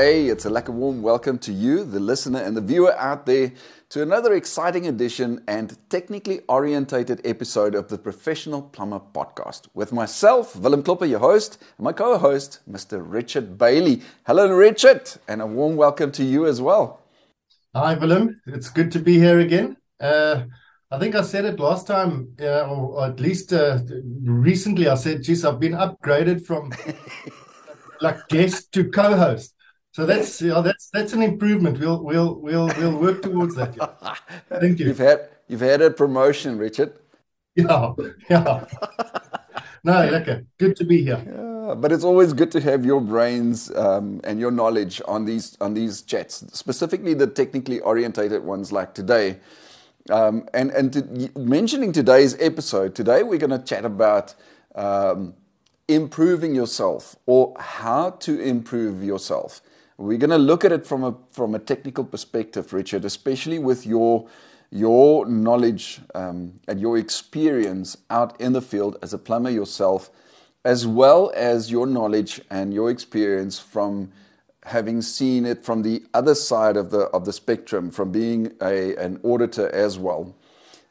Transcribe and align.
Hey, 0.00 0.28
it's 0.28 0.46
a 0.46 0.48
lekker 0.48 0.72
warm 0.72 1.02
welcome 1.02 1.36
to 1.40 1.52
you, 1.52 1.84
the 1.84 2.00
listener 2.00 2.40
and 2.40 2.56
the 2.56 2.62
viewer 2.62 2.96
out 2.96 3.26
there, 3.26 3.52
to 3.90 4.00
another 4.00 4.32
exciting 4.32 4.86
edition 4.86 5.44
and 5.46 5.76
technically 5.90 6.40
orientated 6.48 7.20
episode 7.22 7.74
of 7.74 7.88
the 7.88 7.98
Professional 7.98 8.62
Plumber 8.62 9.02
Podcast 9.14 9.68
with 9.74 9.92
myself, 9.92 10.56
Willem 10.56 10.82
Klopper, 10.82 11.04
your 11.04 11.18
host, 11.18 11.62
and 11.76 11.84
my 11.84 11.92
co 11.92 12.16
host, 12.16 12.60
Mr. 12.66 13.04
Richard 13.06 13.58
Bailey. 13.58 14.00
Hello, 14.26 14.48
Richard, 14.48 15.02
and 15.28 15.42
a 15.42 15.46
warm 15.46 15.76
welcome 15.76 16.10
to 16.12 16.24
you 16.24 16.46
as 16.46 16.62
well. 16.62 17.02
Hi, 17.74 17.92
Willem. 17.92 18.40
It's 18.46 18.70
good 18.70 18.90
to 18.92 19.00
be 19.00 19.18
here 19.18 19.40
again. 19.40 19.76
Uh, 20.00 20.44
I 20.90 20.98
think 20.98 21.14
I 21.14 21.20
said 21.20 21.44
it 21.44 21.60
last 21.60 21.86
time, 21.86 22.34
uh, 22.40 22.62
or 22.62 23.04
at 23.04 23.20
least 23.20 23.52
uh, 23.52 23.80
recently. 24.22 24.88
I 24.88 24.94
said, 24.94 25.22
"Geez, 25.24 25.44
I've 25.44 25.60
been 25.60 25.74
upgraded 25.74 26.46
from 26.46 26.72
like 28.00 28.28
guest 28.28 28.72
to 28.72 28.88
co-host." 28.88 29.56
So 29.92 30.06
that's 30.06 30.40
yeah, 30.40 30.60
that's 30.60 30.88
that's 30.90 31.12
an 31.12 31.22
improvement. 31.22 31.80
We'll 31.80 32.02
we'll 32.02 32.40
we'll 32.40 32.70
we'll 32.78 32.96
work 32.98 33.22
towards 33.22 33.56
that. 33.56 33.76
Yeah. 33.76 34.14
Thank 34.60 34.78
you. 34.78 34.86
You've 34.86 34.98
had 34.98 35.28
you've 35.48 35.60
had 35.60 35.82
a 35.82 35.90
promotion, 35.90 36.58
Richard. 36.58 36.94
Yeah, 37.56 37.92
yeah. 38.30 38.66
no, 39.82 39.92
lekker. 39.92 40.46
Good 40.58 40.76
to 40.76 40.84
be 40.84 41.02
here. 41.02 41.20
Yeah, 41.26 41.74
but 41.74 41.90
it's 41.90 42.04
always 42.04 42.32
good 42.32 42.52
to 42.52 42.60
have 42.60 42.86
your 42.86 43.00
brains 43.00 43.74
um, 43.74 44.20
and 44.22 44.38
your 44.38 44.52
knowledge 44.52 45.02
on 45.08 45.24
these 45.24 45.56
on 45.60 45.74
these 45.74 46.02
chats, 46.02 46.44
specifically 46.52 47.14
the 47.14 47.26
technically 47.26 47.80
orientated 47.80 48.44
ones 48.44 48.70
like 48.70 48.94
today. 48.94 49.40
Um, 50.08 50.48
and 50.54 50.70
and 50.70 50.92
to, 50.92 51.30
mentioning 51.36 51.90
today's 51.90 52.40
episode, 52.40 52.94
today 52.94 53.24
we're 53.24 53.38
going 53.38 53.50
to 53.50 53.58
chat 53.58 53.84
about 53.84 54.36
um, 54.76 55.34
improving 55.88 56.54
yourself 56.54 57.16
or 57.26 57.54
how 57.58 58.10
to 58.10 58.40
improve 58.40 59.02
yourself. 59.02 59.60
We're 60.00 60.16
going 60.16 60.30
to 60.30 60.38
look 60.38 60.64
at 60.64 60.72
it 60.72 60.86
from 60.86 61.04
a 61.04 61.14
from 61.30 61.54
a 61.54 61.58
technical 61.58 62.04
perspective, 62.04 62.72
Richard, 62.72 63.04
especially 63.04 63.58
with 63.58 63.86
your 63.86 64.26
your 64.70 65.26
knowledge 65.26 66.00
um, 66.14 66.54
and 66.66 66.80
your 66.80 66.96
experience 66.96 67.98
out 68.08 68.40
in 68.40 68.54
the 68.54 68.62
field 68.62 68.96
as 69.02 69.12
a 69.12 69.18
plumber 69.18 69.50
yourself, 69.50 70.10
as 70.64 70.86
well 70.86 71.30
as 71.36 71.70
your 71.70 71.86
knowledge 71.86 72.40
and 72.50 72.72
your 72.72 72.90
experience 72.90 73.58
from 73.58 74.10
having 74.64 75.02
seen 75.02 75.44
it 75.44 75.66
from 75.66 75.82
the 75.82 76.02
other 76.14 76.34
side 76.34 76.78
of 76.78 76.90
the 76.90 77.00
of 77.10 77.26
the 77.26 77.32
spectrum, 77.34 77.90
from 77.90 78.10
being 78.10 78.52
a 78.62 78.96
an 78.96 79.20
auditor 79.22 79.68
as 79.68 79.98
well. 79.98 80.34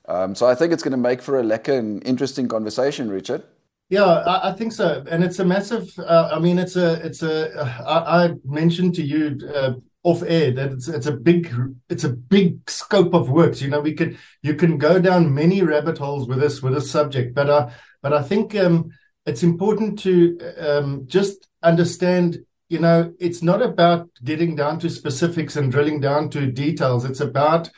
Um, 0.07 0.35
so 0.35 0.45
I 0.45 0.53
think 0.53 0.71
it's 0.71 0.83
going 0.83 0.91
to 0.91 0.97
make 0.97 1.23
for 1.23 1.39
a 1.39 1.43
lekker 1.43 1.79
and 1.79 2.05
interesting 2.05 2.47
conversation, 2.47 3.09
Richard. 3.09 3.43
Yeah, 3.89 4.03
I, 4.03 4.49
I, 4.49 4.53
think 4.53 4.71
so, 4.71 5.03
and 5.09 5.23
it's 5.23 5.39
a 5.39 5.45
massive. 5.45 5.91
Uh, 5.97 6.29
I 6.31 6.37
mean, 6.37 6.59
it's 6.59 6.75
a, 6.75 7.03
it's 7.03 7.23
a. 7.23 7.59
Uh, 7.59 7.83
I, 7.83 8.25
I 8.25 8.33
mentioned 8.45 8.93
to 8.95 9.03
you 9.03 9.39
uh, 9.51 9.73
off 10.03 10.21
air 10.21 10.51
that 10.51 10.71
it's, 10.71 10.87
it's 10.87 11.07
a 11.07 11.11
big, 11.11 11.51
it's 11.89 12.03
a 12.03 12.09
big 12.09 12.69
scope 12.69 13.15
of 13.15 13.31
works. 13.31 13.63
You 13.63 13.69
know, 13.69 13.81
we 13.81 13.95
could, 13.95 14.19
you 14.43 14.53
can 14.53 14.77
go 14.77 14.99
down 14.99 15.33
many 15.33 15.63
rabbit 15.63 15.97
holes 15.97 16.27
with 16.27 16.39
this, 16.39 16.61
with 16.61 16.75
this 16.75 16.91
subject, 16.91 17.33
but 17.33 17.49
uh, 17.49 17.71
but 18.03 18.13
I 18.13 18.21
think 18.21 18.55
um, 18.55 18.91
it's 19.25 19.41
important 19.41 19.97
to 19.99 20.37
um, 20.59 21.03
just 21.07 21.47
understand. 21.63 22.37
You 22.69 22.77
know, 22.77 23.15
it's 23.19 23.41
not 23.41 23.63
about 23.63 24.07
getting 24.23 24.55
down 24.55 24.77
to 24.81 24.89
specifics 24.91 25.55
and 25.55 25.71
drilling 25.71 25.99
down 25.99 26.29
to 26.29 26.51
details. 26.51 27.05
It's 27.05 27.21
about 27.21 27.71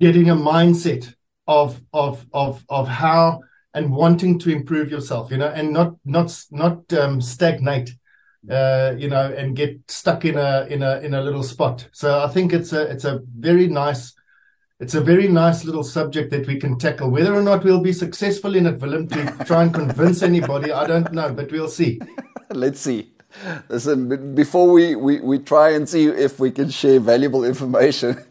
getting 0.00 0.30
a 0.30 0.36
mindset 0.36 1.12
of 1.48 1.82
of 1.92 2.24
of 2.32 2.64
of 2.68 2.86
how 2.86 3.40
and 3.74 3.94
wanting 3.94 4.38
to 4.40 4.50
improve 4.50 4.90
yourself, 4.90 5.30
you 5.30 5.38
know, 5.38 5.48
and 5.48 5.72
not 5.72 5.96
not 6.04 6.44
not 6.50 6.92
um, 6.92 7.20
stagnate, 7.20 7.94
uh, 8.50 8.94
you 8.96 9.08
know, 9.08 9.32
and 9.32 9.56
get 9.56 9.78
stuck 9.90 10.24
in 10.24 10.36
a 10.36 10.66
in 10.68 10.82
a 10.82 11.00
in 11.00 11.14
a 11.14 11.22
little 11.22 11.42
spot. 11.42 11.88
So 11.92 12.22
I 12.22 12.28
think 12.28 12.52
it's 12.52 12.72
a 12.72 12.82
it's 12.82 13.04
a 13.04 13.20
very 13.38 13.68
nice 13.68 14.14
it's 14.82 14.94
a 14.94 15.00
very 15.00 15.28
nice 15.28 15.64
little 15.64 15.84
subject 15.84 16.30
that 16.32 16.46
we 16.48 16.58
can 16.58 16.76
tackle. 16.76 17.08
Whether 17.08 17.32
or 17.32 17.42
not 17.42 17.62
we'll 17.62 17.80
be 17.80 17.92
successful 17.92 18.56
in 18.56 18.66
it, 18.66 18.80
Willem, 18.80 19.06
to 19.08 19.44
try 19.44 19.62
and 19.62 19.72
convince 19.72 20.22
anybody, 20.22 20.72
I 20.72 20.88
don't 20.88 21.12
know, 21.12 21.32
but 21.32 21.52
we'll 21.52 21.68
see. 21.68 22.00
Let's 22.50 22.80
see. 22.80 23.12
Listen, 23.68 24.34
before 24.34 24.70
we, 24.70 24.94
we, 24.94 25.20
we 25.20 25.38
try 25.38 25.70
and 25.70 25.88
see 25.88 26.06
if 26.06 26.38
we 26.38 26.50
can 26.50 26.70
share 26.70 27.00
valuable 27.00 27.44
information, 27.44 28.22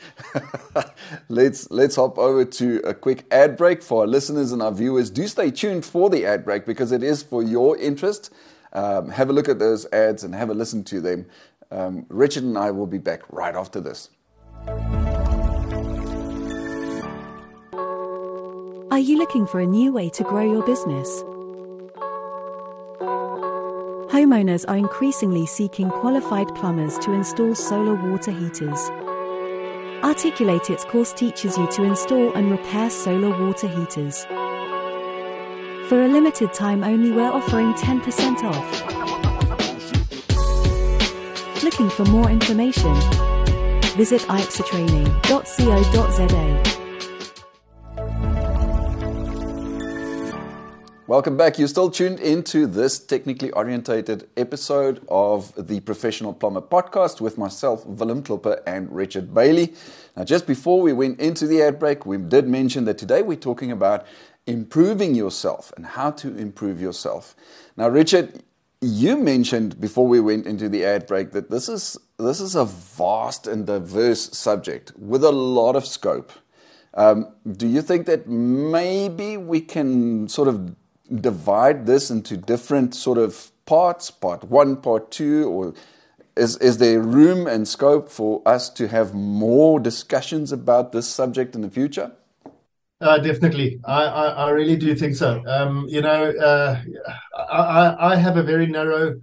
let's 1.29 1.69
let's 1.71 1.95
hop 1.95 2.17
over 2.17 2.45
to 2.45 2.77
a 2.85 2.93
quick 2.93 3.25
ad 3.31 3.57
break 3.57 3.81
for 3.81 4.01
our 4.01 4.07
listeners 4.07 4.51
and 4.51 4.61
our 4.61 4.71
viewers. 4.71 5.09
Do 5.09 5.27
stay 5.27 5.51
tuned 5.51 5.85
for 5.85 6.09
the 6.09 6.25
ad 6.25 6.45
break 6.45 6.65
because 6.65 6.91
it 6.91 7.03
is 7.03 7.23
for 7.23 7.43
your 7.43 7.77
interest. 7.77 8.31
Um, 8.73 9.09
have 9.09 9.29
a 9.29 9.33
look 9.33 9.49
at 9.49 9.59
those 9.59 9.85
ads 9.91 10.23
and 10.23 10.33
have 10.33 10.49
a 10.49 10.53
listen 10.53 10.83
to 10.85 11.01
them. 11.01 11.25
Um, 11.71 12.05
Richard 12.09 12.43
and 12.43 12.57
I 12.57 12.71
will 12.71 12.87
be 12.87 12.97
back 12.97 13.21
right 13.31 13.55
after 13.55 13.81
this. 13.81 14.09
Are 18.91 18.99
you 18.99 19.17
looking 19.17 19.47
for 19.47 19.59
a 19.59 19.65
new 19.65 19.91
way 19.91 20.09
to 20.09 20.23
grow 20.23 20.43
your 20.43 20.63
business? 20.63 21.23
Homeowners 24.11 24.65
are 24.67 24.75
increasingly 24.75 25.45
seeking 25.45 25.89
qualified 25.89 26.53
plumbers 26.53 26.99
to 26.99 27.13
install 27.13 27.55
solar 27.55 27.95
water 27.95 28.31
heaters. 28.31 28.89
Articulate 30.03 30.69
its 30.69 30.83
course 30.83 31.13
teaches 31.13 31.57
you 31.57 31.65
to 31.71 31.83
install 31.83 32.33
and 32.33 32.51
repair 32.51 32.89
solar 32.89 33.29
water 33.29 33.69
heaters. 33.69 34.25
For 35.87 36.03
a 36.03 36.09
limited 36.09 36.51
time 36.51 36.83
only, 36.83 37.13
we're 37.13 37.31
offering 37.31 37.73
10% 37.75 38.43
off. 38.43 38.83
Looking 41.63 41.89
for 41.89 42.03
more 42.03 42.29
information? 42.29 42.93
Visit 43.95 44.23
ixatraining.co.za. 44.23 46.80
Welcome 51.11 51.35
back. 51.35 51.59
You're 51.59 51.67
still 51.67 51.91
tuned 51.91 52.21
into 52.21 52.65
this 52.65 52.97
technically 52.97 53.51
orientated 53.51 54.29
episode 54.37 55.05
of 55.09 55.51
the 55.67 55.81
Professional 55.81 56.33
Plumber 56.33 56.61
podcast 56.61 57.19
with 57.19 57.37
myself, 57.37 57.85
Willem 57.85 58.23
Klopper, 58.23 58.63
and 58.65 58.89
Richard 58.89 59.33
Bailey. 59.33 59.73
Now, 60.15 60.23
just 60.23 60.47
before 60.47 60.81
we 60.81 60.93
went 60.93 61.19
into 61.19 61.47
the 61.47 61.63
ad 61.63 61.79
break, 61.79 62.05
we 62.05 62.15
did 62.15 62.47
mention 62.47 62.85
that 62.85 62.97
today 62.97 63.23
we're 63.23 63.35
talking 63.35 63.73
about 63.73 64.07
improving 64.47 65.13
yourself 65.13 65.73
and 65.75 65.85
how 65.85 66.11
to 66.11 66.33
improve 66.37 66.79
yourself. 66.79 67.35
Now, 67.75 67.89
Richard, 67.89 68.41
you 68.79 69.17
mentioned 69.17 69.81
before 69.81 70.07
we 70.07 70.21
went 70.21 70.47
into 70.47 70.69
the 70.69 70.85
ad 70.85 71.07
break 71.07 71.33
that 71.33 71.51
this 71.51 71.67
is 71.67 71.97
this 72.19 72.39
is 72.39 72.55
a 72.55 72.63
vast 72.63 73.47
and 73.47 73.67
diverse 73.67 74.29
subject 74.31 74.93
with 74.97 75.25
a 75.25 75.31
lot 75.31 75.75
of 75.75 75.85
scope. 75.85 76.31
Um, 76.93 77.33
do 77.51 77.67
you 77.67 77.81
think 77.81 78.05
that 78.05 78.29
maybe 78.29 79.35
we 79.35 79.59
can 79.59 80.29
sort 80.29 80.47
of 80.47 80.75
divide 81.19 81.85
this 81.85 82.09
into 82.09 82.37
different 82.37 82.95
sort 82.95 83.17
of 83.17 83.51
parts, 83.65 84.11
part 84.11 84.43
one, 84.45 84.77
part 84.77 85.11
two, 85.11 85.49
or 85.49 85.73
is, 86.35 86.57
is 86.57 86.77
there 86.77 86.99
room 87.01 87.47
and 87.47 87.67
scope 87.67 88.09
for 88.09 88.41
us 88.45 88.69
to 88.69 88.87
have 88.87 89.13
more 89.13 89.79
discussions 89.79 90.51
about 90.51 90.91
this 90.91 91.07
subject 91.07 91.55
in 91.55 91.61
the 91.61 91.69
future? 91.69 92.11
Uh, 93.01 93.17
definitely, 93.17 93.79
I, 93.83 94.03
I, 94.03 94.25
I, 94.27 94.49
really 94.51 94.75
do 94.75 94.93
think 94.95 95.15
so. 95.15 95.41
Um, 95.47 95.87
you 95.89 96.01
know, 96.01 96.29
uh, 96.31 96.79
I, 97.49 98.11
I 98.11 98.15
have 98.15 98.37
a 98.37 98.43
very 98.43 98.67
narrow 98.67 99.19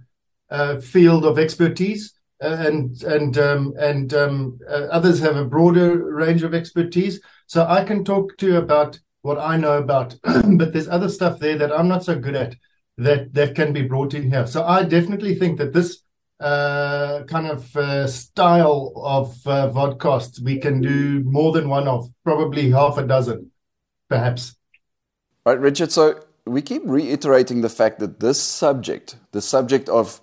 uh, 0.49 0.81
field 0.81 1.23
of 1.23 1.39
expertise, 1.39 2.13
uh, 2.43 2.57
and 2.59 3.01
and 3.03 3.37
um, 3.37 3.73
and 3.79 4.13
um, 4.13 4.59
uh, 4.67 4.87
others 4.91 5.21
have 5.21 5.37
a 5.37 5.45
broader 5.45 6.13
range 6.13 6.43
of 6.43 6.53
expertise. 6.53 7.21
So 7.47 7.65
I 7.65 7.85
can 7.85 8.03
talk 8.03 8.37
to 8.39 8.47
you 8.47 8.57
about 8.57 8.99
what 9.29 9.37
I 9.37 9.57
know 9.57 9.77
about, 9.77 10.15
but 10.23 10.73
there's 10.73 10.89
other 10.89 11.07
stuff 11.07 11.37
there 11.39 11.57
that 11.59 11.71
I'm 11.71 11.87
not 11.87 12.03
so 12.03 12.17
good 12.17 12.35
at 12.35 12.55
that 12.97 13.33
that 13.35 13.55
can 13.55 13.71
be 13.71 13.83
brought 13.83 14.13
in 14.15 14.23
here. 14.31 14.47
So 14.47 14.63
I 14.65 14.83
definitely 14.83 15.35
think 15.35 15.59
that 15.59 15.71
this 15.71 16.01
uh, 16.39 17.23
kind 17.27 17.47
of 17.47 17.75
uh, 17.75 18.07
style 18.07 18.91
of 19.17 19.27
uh, 19.45 19.69
vodcast 19.69 20.41
we 20.41 20.57
can 20.57 20.81
do 20.81 21.21
more 21.25 21.51
than 21.51 21.69
one 21.69 21.87
of, 21.87 22.09
probably 22.23 22.71
half 22.71 22.97
a 22.97 23.05
dozen, 23.05 23.51
perhaps. 24.09 24.55
Right, 25.45 25.59
Richard. 25.59 25.91
So 25.91 26.03
we 26.45 26.61
keep 26.61 26.81
reiterating 26.85 27.61
the 27.61 27.69
fact 27.69 27.99
that 27.99 28.19
this 28.19 28.41
subject, 28.41 29.17
the 29.31 29.41
subject 29.41 29.89
of 29.89 30.21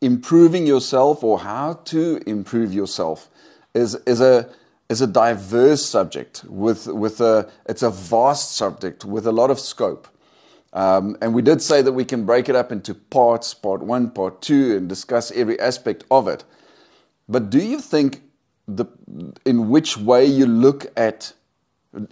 improving 0.00 0.66
yourself 0.66 1.22
or 1.22 1.38
how 1.38 1.74
to 1.92 2.20
improve 2.26 2.74
yourself, 2.74 3.30
is 3.72 3.94
is 4.06 4.20
a 4.20 4.50
is 4.88 5.00
a 5.00 5.06
diverse 5.06 5.84
subject 5.84 6.44
with, 6.48 6.86
with 6.86 7.20
a, 7.20 7.50
it's 7.66 7.82
a 7.82 7.90
vast 7.90 8.56
subject 8.56 9.04
with 9.04 9.26
a 9.26 9.32
lot 9.32 9.50
of 9.50 9.60
scope. 9.60 10.08
Um, 10.72 11.16
and 11.20 11.34
we 11.34 11.42
did 11.42 11.62
say 11.62 11.82
that 11.82 11.92
we 11.92 12.04
can 12.04 12.24
break 12.24 12.48
it 12.48 12.56
up 12.56 12.72
into 12.72 12.94
parts, 12.94 13.54
part 13.54 13.82
one, 13.82 14.10
part 14.10 14.40
two, 14.40 14.76
and 14.76 14.88
discuss 14.88 15.30
every 15.32 15.58
aspect 15.60 16.04
of 16.10 16.28
it. 16.28 16.44
But 17.28 17.50
do 17.50 17.58
you 17.58 17.80
think 17.80 18.22
the, 18.66 18.86
in 19.44 19.68
which 19.68 19.96
way 19.96 20.24
you 20.24 20.46
look 20.46 20.86
at 20.96 21.32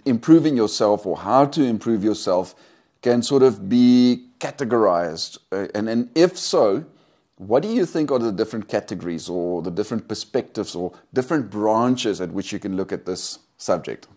improving 0.05 0.57
yourself 0.57 1.05
or 1.05 1.17
how 1.17 1.45
to 1.45 1.63
improve 1.63 2.03
yourself 2.03 2.55
can 3.01 3.21
sort 3.21 3.43
of 3.43 3.69
be 3.69 4.25
categorized? 4.39 5.37
Uh, 5.51 5.67
and, 5.73 5.87
and 5.87 6.09
if 6.15 6.37
so, 6.37 6.85
what 7.37 7.61
do 7.61 7.69
you 7.69 7.85
think 7.85 8.11
are 8.11 8.19
the 8.19 8.31
different 8.31 8.67
categories 8.67 9.29
or 9.29 9.61
the 9.61 9.71
different 9.71 10.07
perspectives 10.07 10.75
or 10.75 10.91
different 11.13 11.49
branches 11.49 12.19
at 12.19 12.31
which 12.31 12.51
you 12.51 12.59
can 12.59 12.75
look 12.75 12.91
at 12.91 13.05
this 13.05 13.39
subject? 13.57 14.07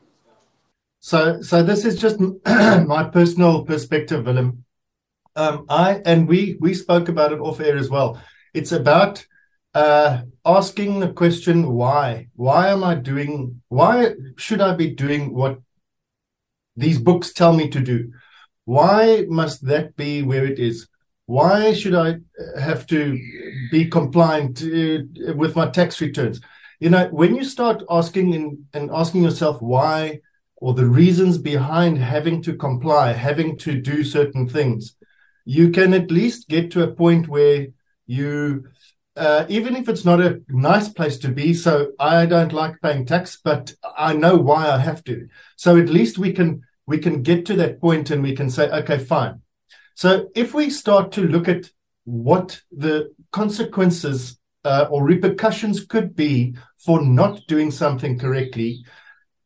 So, 1.00 1.40
so 1.42 1.62
this 1.62 1.84
is 1.84 1.98
just 2.00 2.18
my 2.46 3.08
personal 3.12 3.64
perspective, 3.64 4.24
Willem. 4.24 4.64
Um, 5.36 5.66
I 5.68 6.02
and 6.04 6.28
we 6.28 6.56
we 6.60 6.74
spoke 6.74 7.08
about 7.08 7.32
it 7.32 7.40
off 7.40 7.60
air 7.60 7.76
as 7.76 7.88
well. 7.88 8.20
It's 8.52 8.72
about 8.72 9.24
uh, 9.74 10.22
asking 10.44 11.00
the 11.00 11.12
question 11.12 11.72
why. 11.72 12.28
Why 12.34 12.68
am 12.68 12.82
I 12.82 12.96
doing? 12.96 13.62
Why 13.68 14.14
should 14.36 14.60
I 14.60 14.74
be 14.74 14.90
doing 14.90 15.34
what 15.34 15.60
these 16.76 16.98
books 16.98 17.32
tell 17.32 17.52
me 17.52 17.68
to 17.68 17.80
do? 17.80 18.12
Why 18.64 19.24
must 19.28 19.64
that 19.66 19.96
be 19.96 20.22
where 20.22 20.44
it 20.44 20.58
is? 20.58 20.88
Why 21.30 21.72
should 21.74 21.94
I 21.94 22.16
have 22.58 22.88
to 22.88 23.16
be 23.70 23.88
compliant 23.88 24.60
uh, 24.64 25.32
with 25.36 25.54
my 25.54 25.70
tax 25.70 26.00
returns? 26.00 26.40
You 26.80 26.90
know, 26.90 27.06
when 27.12 27.36
you 27.36 27.44
start 27.44 27.84
asking 27.88 28.34
and, 28.34 28.64
and 28.74 28.90
asking 28.92 29.22
yourself 29.22 29.62
why 29.62 30.22
or 30.56 30.74
the 30.74 30.86
reasons 30.86 31.38
behind 31.38 31.98
having 31.98 32.42
to 32.42 32.56
comply, 32.56 33.12
having 33.12 33.56
to 33.58 33.80
do 33.80 34.02
certain 34.02 34.48
things, 34.48 34.96
you 35.44 35.70
can 35.70 35.94
at 35.94 36.10
least 36.10 36.48
get 36.48 36.72
to 36.72 36.82
a 36.82 36.92
point 36.92 37.28
where 37.28 37.68
you, 38.08 38.64
uh, 39.14 39.44
even 39.48 39.76
if 39.76 39.88
it's 39.88 40.04
not 40.04 40.20
a 40.20 40.42
nice 40.48 40.88
place 40.88 41.16
to 41.18 41.28
be, 41.28 41.54
so 41.54 41.92
I 42.00 42.26
don't 42.26 42.52
like 42.52 42.82
paying 42.82 43.06
tax, 43.06 43.38
but 43.44 43.72
I 43.96 44.14
know 44.14 44.36
why 44.36 44.68
I 44.68 44.78
have 44.78 45.04
to. 45.04 45.28
So 45.54 45.76
at 45.76 45.88
least 45.88 46.18
we 46.18 46.32
can 46.32 46.62
we 46.88 46.98
can 46.98 47.22
get 47.22 47.46
to 47.46 47.54
that 47.54 47.80
point 47.80 48.10
and 48.10 48.20
we 48.20 48.34
can 48.34 48.50
say, 48.50 48.68
okay, 48.68 48.98
fine. 48.98 49.42
So 50.00 50.30
if 50.34 50.54
we 50.54 50.70
start 50.70 51.12
to 51.12 51.28
look 51.28 51.46
at 51.46 51.70
what 52.04 52.58
the 52.72 53.12
consequences 53.32 54.38
uh, 54.64 54.86
or 54.90 55.04
repercussions 55.04 55.84
could 55.84 56.16
be 56.16 56.56
for 56.78 57.02
not 57.02 57.42
doing 57.48 57.70
something 57.70 58.18
correctly 58.18 58.82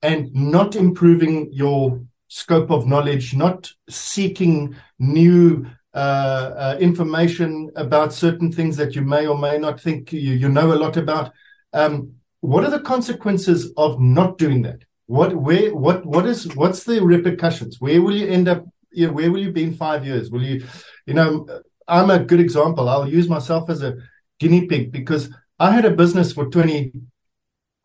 and 0.01 0.33
not 0.33 0.77
improving 0.77 1.49
your 1.51 2.01
scope 2.29 2.71
of 2.71 2.87
knowledge, 2.87 3.35
not 3.35 3.69
seeking 3.91 4.77
new 5.01 5.67
uh, 5.93 5.97
uh, 6.57 6.77
information 6.79 7.73
about 7.75 8.13
certain 8.13 8.53
things 8.53 8.77
that 8.77 8.95
you 8.95 9.03
may 9.03 9.27
or 9.27 9.37
may 9.37 9.59
not 9.59 9.81
think 9.81 10.13
you, 10.13 10.35
you 10.35 10.49
know 10.49 10.73
a 10.73 10.79
lot 10.79 10.97
about. 10.97 11.33
Um, 11.73 12.13
what 12.43 12.63
are 12.63 12.71
the 12.71 12.79
consequences 12.79 13.73
of 13.77 13.99
not 13.99 14.39
doing 14.39 14.63
that? 14.63 14.85
What, 15.07 15.35
where, 15.35 15.75
what, 15.75 16.07
what 16.07 16.27
is, 16.27 16.55
what's 16.55 16.85
the 16.85 17.03
repercussions? 17.03 17.81
Where 17.81 18.01
will 18.01 18.15
you 18.15 18.29
end 18.29 18.47
up? 18.47 18.65
You 18.95 19.09
know, 19.09 19.13
where 19.13 19.31
will 19.31 19.41
you 19.41 19.53
be 19.53 19.65
in 19.65 19.75
five 19.75 20.07
years? 20.07 20.31
Will 20.31 20.43
you, 20.43 20.65
you 21.07 21.15
know, 21.15 21.47
I'm 21.87 22.11
a 22.11 22.19
good 22.19 22.41
example. 22.41 22.89
I'll 22.89 23.09
use 23.09 23.29
myself 23.29 23.69
as 23.71 23.83
a 23.83 23.97
guinea 24.39 24.67
pig 24.67 24.93
because 24.93 25.31
I 25.59 25.71
had 25.71 25.85
a 25.85 25.91
business 25.91 26.33
for 26.33 26.47
20 26.47 26.93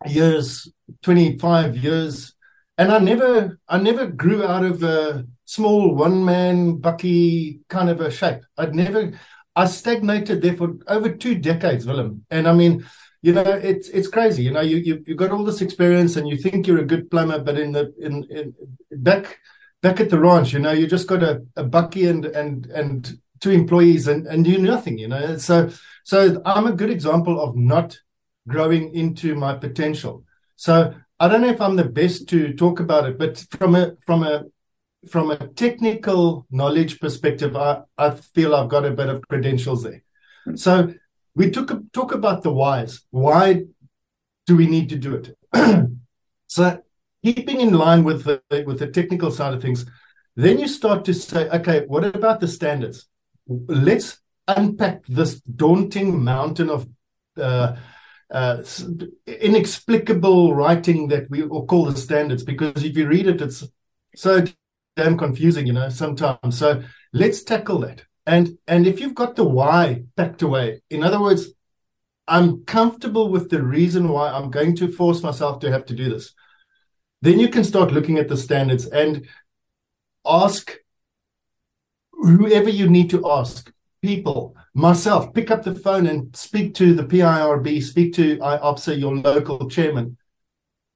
years, 0.07 0.71
25 1.03 1.77
years, 1.77 2.33
and 2.77 2.91
I 2.91 2.99
never, 2.99 3.59
I 3.67 3.77
never 3.77 4.07
grew 4.07 4.45
out 4.45 4.63
of 4.63 4.83
a 4.83 5.25
small 5.45 5.93
one 5.93 6.23
man 6.23 6.77
bucky 6.77 7.59
kind 7.67 7.89
of 7.89 7.99
a 7.99 8.09
shape. 8.09 8.41
I'd 8.57 8.73
never, 8.73 9.19
I 9.55 9.65
stagnated 9.65 10.41
there 10.41 10.55
for 10.55 10.75
over 10.87 11.09
two 11.09 11.35
decades, 11.35 11.85
Willem. 11.85 12.25
And 12.29 12.47
I 12.47 12.53
mean, 12.53 12.85
you 13.21 13.33
know, 13.33 13.41
it's 13.41 13.89
it's 13.89 14.07
crazy. 14.07 14.43
You 14.43 14.51
know, 14.51 14.61
you 14.61 14.77
you 14.77 15.03
you 15.05 15.15
got 15.15 15.31
all 15.31 15.43
this 15.43 15.61
experience 15.61 16.15
and 16.15 16.27
you 16.27 16.37
think 16.37 16.65
you're 16.65 16.79
a 16.79 16.85
good 16.85 17.11
plumber, 17.11 17.39
but 17.39 17.59
in 17.59 17.73
the 17.73 17.93
in, 17.99 18.23
in 18.29 18.53
back 18.91 19.39
back 19.81 19.99
at 19.99 20.09
the 20.09 20.19
ranch, 20.19 20.53
you 20.53 20.59
know, 20.59 20.71
you 20.71 20.87
just 20.87 21.07
got 21.07 21.23
a, 21.23 21.43
a 21.55 21.63
bucky 21.63 22.07
and 22.07 22.25
and 22.25 22.65
and 22.67 23.19
two 23.39 23.51
employees 23.51 24.07
and 24.07 24.27
and 24.27 24.45
do 24.45 24.57
nothing. 24.57 24.97
You 24.97 25.07
know, 25.07 25.37
so 25.37 25.69
so 26.03 26.41
I'm 26.45 26.67
a 26.67 26.73
good 26.73 26.89
example 26.89 27.41
of 27.41 27.55
not 27.55 27.99
growing 28.47 28.93
into 28.93 29.35
my 29.35 29.55
potential. 29.55 30.23
So 30.55 30.93
I 31.19 31.27
don't 31.27 31.41
know 31.41 31.49
if 31.49 31.61
I'm 31.61 31.75
the 31.75 31.85
best 31.85 32.27
to 32.29 32.53
talk 32.53 32.79
about 32.79 33.07
it, 33.07 33.17
but 33.17 33.37
from 33.51 33.75
a 33.75 33.93
from 34.05 34.23
a 34.23 34.45
from 35.07 35.31
a 35.31 35.47
technical 35.49 36.45
knowledge 36.51 36.99
perspective, 36.99 37.55
I, 37.55 37.81
I 37.97 38.11
feel 38.11 38.53
I've 38.53 38.69
got 38.69 38.85
a 38.85 38.91
bit 38.91 39.07
of 39.07 39.25
credentials 39.27 39.83
there. 39.83 40.03
So 40.55 40.93
we 41.35 41.51
took 41.51 41.71
a, 41.71 41.81
talk 41.93 42.13
about 42.13 42.43
the 42.43 42.51
whys. 42.51 43.01
Why 43.11 43.63
do 44.45 44.55
we 44.57 44.67
need 44.67 44.89
to 44.89 44.97
do 44.97 45.15
it? 45.15 45.87
so 46.47 46.81
keeping 47.23 47.61
in 47.61 47.73
line 47.73 48.03
with 48.03 48.23
the 48.23 48.41
with 48.65 48.79
the 48.79 48.87
technical 48.87 49.31
side 49.31 49.53
of 49.53 49.61
things, 49.61 49.85
then 50.35 50.59
you 50.59 50.67
start 50.67 51.05
to 51.05 51.13
say, 51.13 51.49
okay, 51.49 51.85
what 51.87 52.03
about 52.03 52.39
the 52.39 52.47
standards? 52.47 53.07
Let's 53.47 54.19
unpack 54.47 55.05
this 55.07 55.41
daunting 55.41 56.23
mountain 56.23 56.69
of 56.69 56.87
uh, 57.37 57.75
uh, 58.31 58.63
inexplicable 59.27 60.53
writing 60.53 61.07
that 61.09 61.29
we 61.29 61.47
call 61.47 61.85
the 61.85 61.97
standards. 61.97 62.43
Because 62.43 62.83
if 62.83 62.95
you 62.95 63.07
read 63.07 63.27
it, 63.27 63.41
it's 63.41 63.67
so 64.15 64.45
damn 64.95 65.17
confusing, 65.17 65.67
you 65.67 65.73
know, 65.73 65.89
sometimes. 65.89 66.57
So 66.57 66.83
let's 67.13 67.43
tackle 67.43 67.79
that. 67.79 68.03
And 68.25 68.57
and 68.67 68.85
if 68.85 68.99
you've 68.99 69.15
got 69.15 69.35
the 69.35 69.43
why 69.43 70.03
packed 70.15 70.41
away, 70.41 70.81
in 70.89 71.03
other 71.03 71.19
words, 71.19 71.47
I'm 72.27 72.63
comfortable 72.65 73.29
with 73.29 73.49
the 73.49 73.61
reason 73.63 74.07
why 74.09 74.29
I'm 74.29 74.51
going 74.51 74.75
to 74.77 74.91
force 74.91 75.23
myself 75.23 75.59
to 75.61 75.71
have 75.71 75.85
to 75.87 75.95
do 75.95 76.09
this. 76.09 76.33
Then 77.21 77.39
you 77.39 77.49
can 77.49 77.63
start 77.63 77.91
looking 77.91 78.17
at 78.17 78.27
the 78.27 78.37
standards 78.37 78.85
and 78.87 79.27
ask 80.25 80.77
whoever 82.11 82.69
you 82.69 82.89
need 82.89 83.09
to 83.09 83.29
ask, 83.29 83.71
people, 84.01 84.55
myself, 84.73 85.33
pick 85.33 85.51
up 85.51 85.63
the 85.63 85.75
phone 85.75 86.07
and 86.07 86.35
speak 86.35 86.73
to 86.75 86.93
the 86.93 87.03
PIRB, 87.03 87.81
speak 87.83 88.13
to 88.13 88.37
IOPSA, 88.37 88.99
your 88.99 89.15
local 89.15 89.69
chairman, 89.69 90.17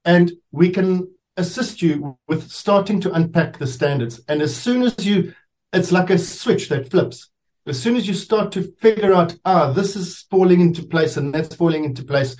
and 0.04 0.32
we 0.52 0.70
can 0.70 1.10
assist 1.36 1.82
you 1.82 2.16
with 2.28 2.50
starting 2.50 3.00
to 3.00 3.12
unpack 3.12 3.58
the 3.58 3.66
standards. 3.66 4.20
And 4.28 4.40
as 4.40 4.56
soon 4.56 4.82
as 4.82 5.04
you 5.04 5.34
it's 5.74 5.92
like 5.92 6.10
a 6.10 6.18
switch 6.18 6.68
that 6.68 6.90
flips. 6.90 7.30
As 7.66 7.82
soon 7.82 7.96
as 7.96 8.06
you 8.06 8.14
start 8.14 8.52
to 8.52 8.62
figure 8.78 9.12
out, 9.12 9.34
ah, 9.44 9.72
this 9.72 9.96
is 9.96 10.22
falling 10.30 10.60
into 10.60 10.82
place 10.84 11.16
and 11.16 11.34
that's 11.34 11.56
falling 11.56 11.84
into 11.84 12.04
place, 12.04 12.36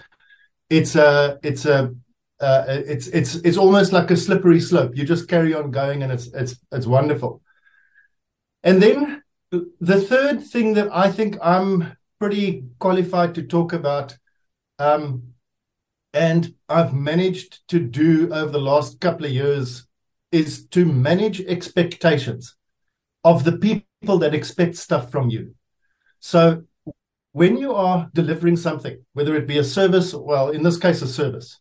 it's 0.70 0.94
a, 0.94 1.38
it's 1.42 1.64
a, 1.64 1.94
uh, 2.40 2.64
it's 2.68 3.06
it's 3.08 3.36
it's 3.36 3.56
almost 3.56 3.92
like 3.92 4.10
a 4.10 4.16
slippery 4.16 4.60
slope. 4.60 4.96
You 4.96 5.04
just 5.04 5.28
carry 5.28 5.54
on 5.54 5.70
going, 5.70 6.02
and 6.02 6.12
it's 6.12 6.26
it's 6.34 6.56
it's 6.72 6.86
wonderful. 6.86 7.42
And 8.62 8.82
then 8.82 9.22
the 9.80 10.00
third 10.00 10.42
thing 10.42 10.74
that 10.74 10.88
I 10.92 11.10
think 11.10 11.36
I'm 11.42 11.96
pretty 12.18 12.64
qualified 12.78 13.34
to 13.34 13.42
talk 13.42 13.72
about, 13.72 14.16
um, 14.78 15.34
and 16.12 16.54
I've 16.68 16.94
managed 16.94 17.66
to 17.68 17.78
do 17.78 18.32
over 18.32 18.50
the 18.50 18.58
last 18.58 19.00
couple 19.00 19.26
of 19.26 19.32
years, 19.32 19.86
is 20.32 20.66
to 20.68 20.84
manage 20.84 21.40
expectations 21.42 22.56
of 23.22 23.44
the 23.44 23.58
people 23.58 24.18
that 24.18 24.34
expect 24.34 24.76
stuff 24.76 25.10
from 25.10 25.30
you. 25.30 25.54
So 26.20 26.64
when 27.32 27.56
you 27.56 27.74
are 27.74 28.08
delivering 28.14 28.56
something, 28.56 29.04
whether 29.12 29.34
it 29.34 29.46
be 29.46 29.58
a 29.58 29.64
service, 29.64 30.14
well, 30.14 30.50
in 30.50 30.62
this 30.62 30.78
case, 30.78 31.02
a 31.02 31.06
service, 31.06 31.60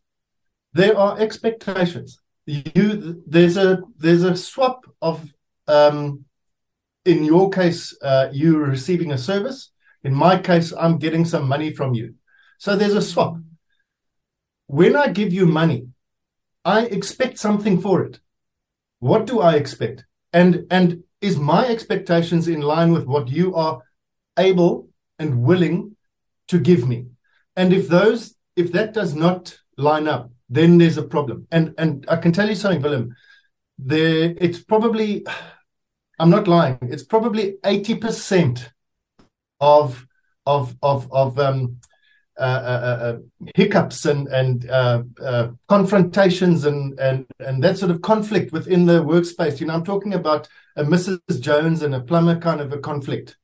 there 0.74 0.96
are 0.98 1.18
expectations. 1.18 2.20
You 2.46 3.22
there's 3.26 3.56
a 3.56 3.80
there's 3.96 4.22
a 4.22 4.36
swap 4.36 4.84
of 5.00 5.32
um, 5.66 6.24
in 7.06 7.24
your 7.24 7.48
case, 7.50 7.96
uh, 8.02 8.28
you 8.32 8.58
receiving 8.58 9.12
a 9.12 9.18
service. 9.18 9.70
In 10.02 10.14
my 10.14 10.38
case, 10.38 10.72
I'm 10.78 10.98
getting 10.98 11.24
some 11.24 11.48
money 11.48 11.72
from 11.72 11.94
you. 11.94 12.14
So 12.58 12.76
there's 12.76 12.94
a 12.94 13.02
swap. 13.02 13.36
When 14.66 14.94
I 14.96 15.08
give 15.08 15.32
you 15.32 15.46
money, 15.46 15.88
I 16.64 16.84
expect 16.84 17.38
something 17.38 17.80
for 17.80 18.02
it. 18.04 18.20
What 18.98 19.26
do 19.26 19.40
I 19.40 19.54
expect? 19.54 20.04
And 20.32 20.66
and 20.70 21.04
is 21.24 21.38
my 21.38 21.66
expectations 21.66 22.48
in 22.48 22.60
line 22.60 22.92
with 22.92 23.06
what 23.06 23.28
you 23.28 23.54
are 23.54 23.80
able 24.38 24.88
and 25.18 25.42
willing 25.42 25.96
to 26.48 26.58
give 26.58 26.86
me 26.86 27.06
and 27.56 27.72
if 27.72 27.88
those 27.88 28.34
if 28.56 28.72
that 28.72 28.92
does 28.92 29.14
not 29.14 29.56
line 29.76 30.06
up 30.06 30.30
then 30.48 30.78
there's 30.78 30.98
a 30.98 31.02
problem 31.02 31.46
and 31.50 31.74
and 31.78 32.04
i 32.08 32.16
can 32.16 32.32
tell 32.32 32.48
you 32.48 32.54
something 32.54 32.82
willem 32.82 33.14
there 33.78 34.34
it's 34.38 34.62
probably 34.62 35.24
i'm 36.18 36.30
not 36.30 36.48
lying 36.48 36.78
it's 36.82 37.02
probably 37.02 37.56
80% 37.64 38.70
of 39.60 40.06
of 40.46 40.76
of 40.82 41.10
of 41.12 41.38
um 41.38 41.80
uh, 42.36 42.42
uh, 42.42 42.98
uh, 43.00 43.18
hiccups 43.54 44.06
and 44.06 44.26
and 44.26 44.68
uh, 44.68 45.04
uh, 45.22 45.48
confrontations 45.68 46.64
and 46.64 46.98
and 46.98 47.24
and 47.38 47.62
that 47.62 47.78
sort 47.78 47.92
of 47.92 48.02
conflict 48.02 48.52
within 48.52 48.86
the 48.86 49.04
workspace. 49.04 49.60
You 49.60 49.68
know, 49.68 49.74
I'm 49.74 49.84
talking 49.84 50.14
about 50.14 50.48
a 50.74 50.82
Mrs. 50.82 51.40
Jones 51.40 51.82
and 51.82 51.94
a 51.94 52.00
plumber 52.00 52.36
kind 52.40 52.60
of 52.60 52.72
a 52.72 52.78
conflict, 52.78 53.36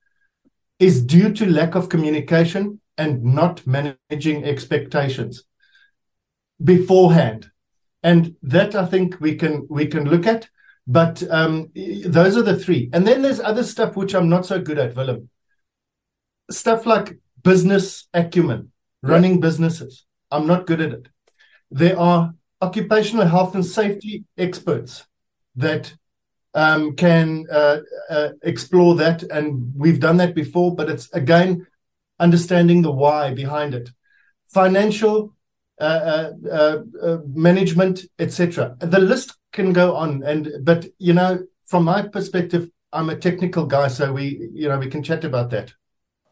is 0.80 1.04
due 1.04 1.32
to 1.34 1.46
lack 1.46 1.76
of 1.76 1.88
communication 1.88 2.80
and 2.98 3.22
not 3.22 3.64
managing 3.64 4.44
expectations 4.44 5.44
beforehand, 6.62 7.50
and 8.02 8.36
that 8.42 8.74
I 8.74 8.86
think 8.86 9.20
we 9.20 9.34
can 9.34 9.66
we 9.68 9.86
can 9.86 10.04
look 10.08 10.26
at. 10.26 10.48
But 10.86 11.22
um, 11.30 11.70
those 12.04 12.36
are 12.36 12.42
the 12.42 12.58
three, 12.58 12.90
and 12.92 13.06
then 13.06 13.22
there's 13.22 13.40
other 13.40 13.64
stuff 13.64 13.96
which 13.96 14.14
I'm 14.14 14.28
not 14.28 14.46
so 14.46 14.60
good 14.60 14.78
at, 14.78 14.96
Willem. 14.96 15.28
Stuff 16.50 16.86
like 16.86 17.18
business 17.42 18.08
acumen, 18.12 18.72
running 19.02 19.40
businesses. 19.40 20.04
I'm 20.30 20.46
not 20.46 20.66
good 20.66 20.80
at 20.80 20.92
it. 20.92 21.08
There 21.70 21.98
are 21.98 22.34
occupational 22.60 23.26
health 23.26 23.54
and 23.54 23.64
safety 23.64 24.24
experts 24.36 25.06
that 25.56 25.94
um, 26.54 26.96
can 26.96 27.46
uh, 27.50 27.78
uh, 28.08 28.28
explore 28.42 28.96
that, 28.96 29.22
and 29.22 29.72
we've 29.76 30.00
done 30.00 30.16
that 30.16 30.34
before. 30.34 30.74
But 30.74 30.90
it's 30.90 31.12
again 31.12 31.66
understanding 32.18 32.82
the 32.82 32.92
why 32.92 33.32
behind 33.32 33.74
it, 33.74 33.90
financial 34.46 35.34
Uh, 35.80 36.32
uh, 36.52 36.82
uh, 37.02 37.18
management, 37.32 38.04
etc. 38.18 38.76
The 38.80 38.98
list 38.98 39.38
can 39.52 39.72
go 39.72 39.96
on, 39.96 40.22
and 40.24 40.52
but 40.62 40.86
you 40.98 41.14
know, 41.14 41.38
from 41.64 41.84
my 41.84 42.02
perspective, 42.02 42.68
I'm 42.92 43.08
a 43.08 43.16
technical 43.16 43.64
guy, 43.64 43.88
so 43.88 44.12
we 44.12 44.50
you 44.52 44.68
know 44.68 44.78
we 44.78 44.88
can 44.88 45.02
chat 45.02 45.24
about 45.24 45.48
that. 45.50 45.72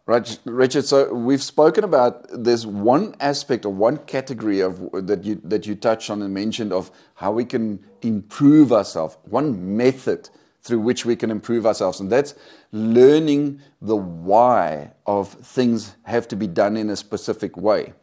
Right, 0.04 0.38
Richard. 0.44 0.84
So 0.84 1.14
we've 1.14 1.42
spoken 1.42 1.82
about 1.82 2.26
there's 2.30 2.66
one 2.66 3.14
aspect 3.20 3.64
or 3.64 3.72
one 3.72 3.96
category 3.98 4.60
of 4.60 4.90
that 4.92 5.24
you 5.24 5.40
that 5.44 5.66
you 5.66 5.74
touched 5.74 6.10
on 6.10 6.20
and 6.20 6.34
mentioned 6.34 6.72
of 6.72 6.90
how 7.14 7.32
we 7.32 7.46
can 7.46 7.82
improve 8.02 8.70
ourselves. 8.70 9.16
One 9.24 9.78
method 9.78 10.28
through 10.60 10.80
which 10.80 11.06
we 11.06 11.16
can 11.16 11.30
improve 11.30 11.64
ourselves, 11.64 12.00
and 12.00 12.12
that's 12.12 12.34
learning 12.72 13.62
the 13.80 13.96
why 13.96 14.92
of 15.06 15.32
things 15.32 15.96
have 16.02 16.28
to 16.28 16.36
be 16.36 16.46
done 16.46 16.76
in 16.76 16.90
a 16.90 16.96
specific 16.96 17.56
way. 17.56 17.94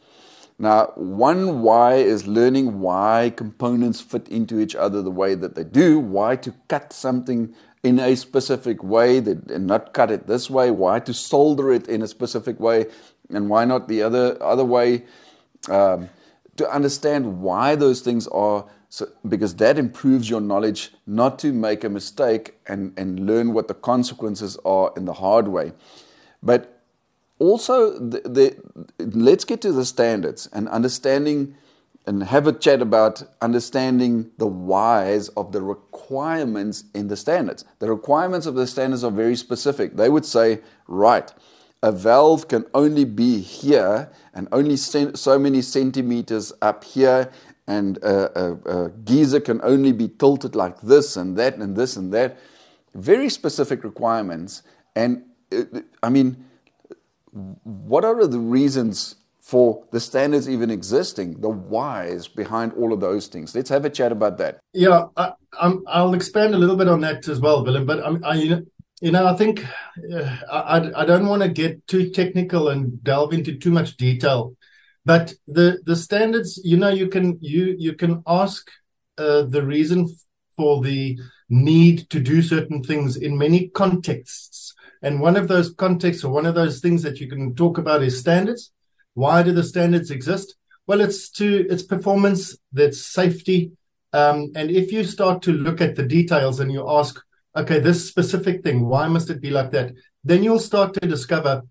Now, 0.57 0.93
one 0.95 1.61
why 1.61 1.95
is 1.95 2.27
learning 2.27 2.79
why 2.79 3.33
components 3.35 3.99
fit 3.99 4.29
into 4.29 4.59
each 4.59 4.75
other 4.75 5.01
the 5.01 5.11
way 5.11 5.35
that 5.35 5.55
they 5.55 5.65
do, 5.65 5.99
why 5.99 6.37
to 6.37 6.53
cut 6.69 6.93
something 6.93 7.53
in 7.83 7.99
a 7.99 8.15
specific 8.15 8.81
way 8.81 9.19
that, 9.19 9.51
and 9.51 9.67
not 9.67 9.93
cut 9.93 10.09
it 10.11 10.27
this 10.27 10.49
way, 10.49 10.71
why 10.71 10.99
to 11.01 11.13
solder 11.13 11.71
it 11.73 11.87
in 11.87 12.01
a 12.01 12.07
specific 12.07 12.59
way, 12.59 12.85
and 13.29 13.49
why 13.49 13.65
not 13.65 13.87
the 13.87 14.01
other, 14.01 14.41
other 14.41 14.65
way. 14.65 15.03
Um, 15.69 16.09
to 16.57 16.69
understand 16.71 17.41
why 17.41 17.75
those 17.75 17.99
things 17.99 18.27
are, 18.27 18.65
so, 18.87 19.09
because 19.27 19.55
that 19.55 19.77
improves 19.77 20.29
your 20.29 20.39
knowledge 20.39 20.93
not 21.05 21.37
to 21.39 21.51
make 21.51 21.83
a 21.83 21.89
mistake 21.89 22.57
and, 22.65 22.97
and 22.97 23.25
learn 23.27 23.51
what 23.51 23.67
the 23.67 23.73
consequences 23.73 24.57
are 24.63 24.93
in 24.95 25.03
the 25.03 25.13
hard 25.13 25.49
way. 25.49 25.73
But 26.41 26.74
also, 27.39 27.97
the, 27.99 28.21
the, 28.21 28.55
let's 28.99 29.43
get 29.43 29.61
to 29.61 29.71
the 29.71 29.85
standards 29.85 30.47
and 30.53 30.69
understanding 30.69 31.55
and 32.07 32.23
have 32.23 32.45
a 32.45 32.53
chat 32.53 32.81
about 32.81 33.23
understanding 33.41 34.29
the 34.37 34.45
whys 34.45 35.29
of 35.29 35.51
the 35.51 35.61
requirements 35.61 36.83
in 36.93 37.07
the 37.07 37.17
standards. 37.17 37.65
The 37.79 37.89
requirements 37.89 38.45
of 38.45 38.55
the 38.55 38.67
standards 38.67 39.03
are 39.03 39.11
very 39.11 39.35
specific. 39.35 39.95
They 39.95 40.09
would 40.09 40.25
say, 40.25 40.59
right, 40.87 41.33
a 41.81 41.91
valve 41.91 42.47
can 42.47 42.65
only 42.73 43.05
be 43.05 43.39
here 43.39 44.11
and 44.33 44.47
only 44.51 44.77
so 44.77 45.39
many 45.39 45.61
centimeters 45.61 46.53
up 46.61 46.83
here, 46.83 47.31
and 47.67 47.97
a, 47.97 48.39
a, 48.39 48.85
a 48.85 48.89
geyser 48.91 49.39
can 49.39 49.59
only 49.63 49.91
be 49.91 50.07
tilted 50.07 50.55
like 50.55 50.81
this 50.81 51.17
and 51.17 51.35
that 51.37 51.55
and 51.57 51.75
this 51.75 51.95
and 51.95 52.13
that. 52.13 52.37
Very 52.93 53.29
specific 53.29 53.83
requirements. 53.83 54.61
And 54.95 55.23
uh, 55.51 55.63
I 56.03 56.09
mean, 56.09 56.45
what 57.63 58.05
are 58.05 58.25
the 58.27 58.39
reasons 58.39 59.15
for 59.41 59.83
the 59.91 59.99
standards 59.99 60.49
even 60.49 60.71
existing, 60.71 61.39
the 61.39 61.49
whys 61.49 62.27
behind 62.27 62.73
all 62.73 62.91
of 62.91 62.99
those 62.99 63.27
things. 63.27 63.53
Let's 63.53 63.69
have 63.69 63.85
a 63.85 63.91
chat 63.91 64.11
about 64.11 64.39
that. 64.39 64.57
Yeah, 64.73 65.05
I, 65.15 65.33
will 66.01 66.15
expand 66.15 66.55
a 66.55 66.57
little 66.57 66.75
bit 66.75 66.87
on 66.87 67.01
that 67.01 67.27
as 67.27 67.39
well, 67.39 67.63
Willem. 67.63 67.85
But 67.85 68.25
I, 68.25 68.33
you 68.33 69.11
know, 69.11 69.27
I 69.27 69.35
think 69.35 69.63
uh, 70.11 70.37
I, 70.51 70.91
I 70.95 71.05
don't 71.05 71.27
want 71.27 71.43
to 71.43 71.49
get 71.49 71.85
too 71.85 72.09
technical 72.09 72.69
and 72.69 73.03
delve 73.03 73.33
into 73.33 73.55
too 73.55 73.69
much 73.69 73.97
detail. 73.97 74.55
But 75.05 75.35
the 75.45 75.79
the 75.85 75.95
standards, 75.95 76.59
you 76.63 76.77
know, 76.77 76.89
you 76.89 77.07
can 77.07 77.37
you 77.39 77.75
you 77.77 77.93
can 77.93 78.23
ask 78.25 78.67
uh, 79.19 79.43
the 79.43 79.63
reason 79.63 80.09
for 80.57 80.81
the 80.81 81.19
need 81.49 82.09
to 82.09 82.19
do 82.19 82.41
certain 82.41 82.81
things 82.81 83.15
in 83.15 83.37
many 83.37 83.67
contexts. 83.67 84.64
And 85.05 85.21
one 85.21 85.37
of 85.37 85.47
those 85.47 85.73
contexts 85.73 86.25
or 86.25 86.33
one 86.33 86.45
of 86.45 86.55
those 86.55 86.81
things 86.81 87.01
that 87.03 87.19
you 87.21 87.29
can 87.29 87.55
talk 87.55 87.77
about 87.77 88.03
is 88.03 88.19
standards 88.19 88.71
why 89.15 89.41
do 89.41 89.51
the 89.51 89.63
standards 89.63 90.11
exist? 90.11 90.55
Well, 90.87 91.01
it's 91.01 91.29
to 91.31 91.65
it's 91.69 91.83
performance, 91.83 92.55
that's 92.71 93.01
safety, 93.01 93.71
um, 94.13 94.51
and 94.55 94.69
if 94.69 94.91
you 94.91 95.03
start 95.03 95.41
to 95.43 95.51
look 95.51 95.81
at 95.81 95.95
the 95.95 96.03
details 96.03 96.59
and 96.59 96.71
you 96.71 96.87
ask, 96.87 97.19
okay, 97.55 97.79
this 97.79 98.07
specific 98.07 98.63
thing, 98.63 98.85
why 98.85 99.07
must 99.07 99.29
it 99.29 99.41
be 99.41 99.49
like 99.49 99.71
that? 99.71 99.93
Then 100.23 100.43
you'll 100.43 100.59
start 100.59 100.93
to 100.93 101.07
discover 101.07 101.63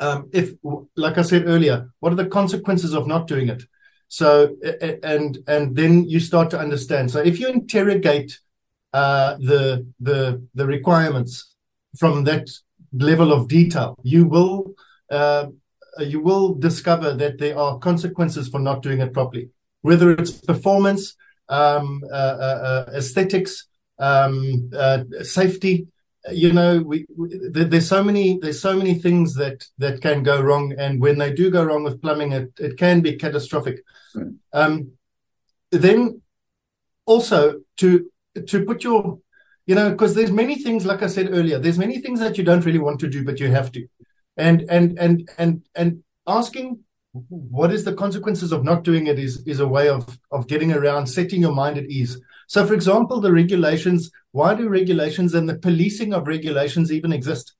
um, 0.00 0.30
if, 0.32 0.52
like 0.96 1.18
I 1.18 1.22
said 1.22 1.46
earlier, 1.46 1.90
what 1.98 2.12
are 2.12 2.16
the 2.16 2.26
consequences 2.26 2.94
of 2.94 3.06
not 3.06 3.26
doing 3.26 3.48
it? 3.48 3.64
So, 4.06 4.56
and 5.02 5.38
and 5.46 5.76
then 5.76 6.08
you 6.08 6.20
start 6.20 6.48
to 6.50 6.58
understand. 6.58 7.10
So, 7.10 7.20
if 7.20 7.38
you 7.38 7.48
interrogate 7.48 8.38
uh, 8.92 9.36
the 9.38 9.86
the 10.00 10.46
the 10.54 10.64
requirements 10.64 11.54
from 11.96 12.24
that 12.24 12.48
level 12.92 13.32
of 13.32 13.48
detail, 13.48 13.96
you 14.02 14.26
will 14.26 14.74
uh, 15.10 15.46
you 16.00 16.20
will 16.20 16.54
discover 16.54 17.14
that 17.14 17.38
there 17.38 17.58
are 17.58 17.78
consequences 17.78 18.48
for 18.48 18.60
not 18.60 18.82
doing 18.82 19.00
it 19.00 19.12
properly, 19.12 19.50
whether 19.82 20.12
it's 20.12 20.30
performance, 20.30 21.16
um, 21.48 22.02
uh, 22.10 22.14
uh, 22.14 22.86
uh 22.88 22.90
aesthetics, 22.94 23.66
um, 23.98 24.70
uh, 24.76 25.04
safety. 25.22 25.88
You 26.30 26.52
know, 26.52 26.82
we, 26.82 27.06
we, 27.16 27.38
there's 27.50 27.88
so 27.88 28.04
many 28.04 28.38
there's 28.38 28.60
so 28.60 28.76
many 28.76 28.94
things 28.94 29.34
that 29.36 29.64
that 29.78 30.02
can 30.02 30.22
go 30.22 30.40
wrong, 30.40 30.74
and 30.78 31.00
when 31.00 31.18
they 31.18 31.32
do 31.32 31.50
go 31.50 31.64
wrong 31.64 31.84
with 31.84 32.02
plumbing, 32.02 32.32
it 32.32 32.52
it 32.58 32.76
can 32.76 33.00
be 33.00 33.16
catastrophic. 33.16 33.82
Mm. 34.14 34.36
Um, 34.52 34.92
then 35.70 36.20
also 37.06 37.60
to 37.78 38.10
to 38.46 38.64
put 38.64 38.84
your 38.84 39.18
you 39.68 39.74
know 39.74 39.90
because 39.90 40.14
there's 40.14 40.32
many 40.32 40.56
things 40.56 40.84
like 40.86 41.02
i 41.02 41.06
said 41.06 41.28
earlier 41.30 41.58
there's 41.58 41.78
many 41.78 41.98
things 41.98 42.18
that 42.18 42.36
you 42.38 42.42
don't 42.42 42.64
really 42.64 42.84
want 42.86 42.98
to 42.98 43.08
do 43.08 43.24
but 43.24 43.38
you 43.38 43.50
have 43.50 43.70
to. 43.70 43.86
And 44.36 44.62
and 44.70 44.98
and 44.98 45.28
and 45.36 45.62
and 45.74 46.02
asking 46.26 46.80
what 47.28 47.72
is 47.72 47.84
the 47.84 47.94
consequences 47.94 48.52
of 48.52 48.64
not 48.64 48.84
doing 48.84 49.08
it 49.08 49.18
is 49.18 49.42
is 49.46 49.60
a 49.60 49.66
way 49.76 49.88
of 49.88 50.18
of 50.30 50.46
getting 50.46 50.72
around 50.72 51.06
setting 51.06 51.40
your 51.40 51.54
mind 51.54 51.76
at 51.76 51.90
ease. 51.96 52.18
So 52.46 52.64
for 52.66 52.74
example 52.74 53.20
the 53.20 53.32
regulations 53.32 54.10
why 54.32 54.54
do 54.54 54.68
regulations 54.68 55.34
and 55.34 55.48
the 55.48 55.58
policing 55.58 56.14
of 56.14 56.28
regulations 56.28 56.92
even 56.92 57.12
exist? 57.12 57.54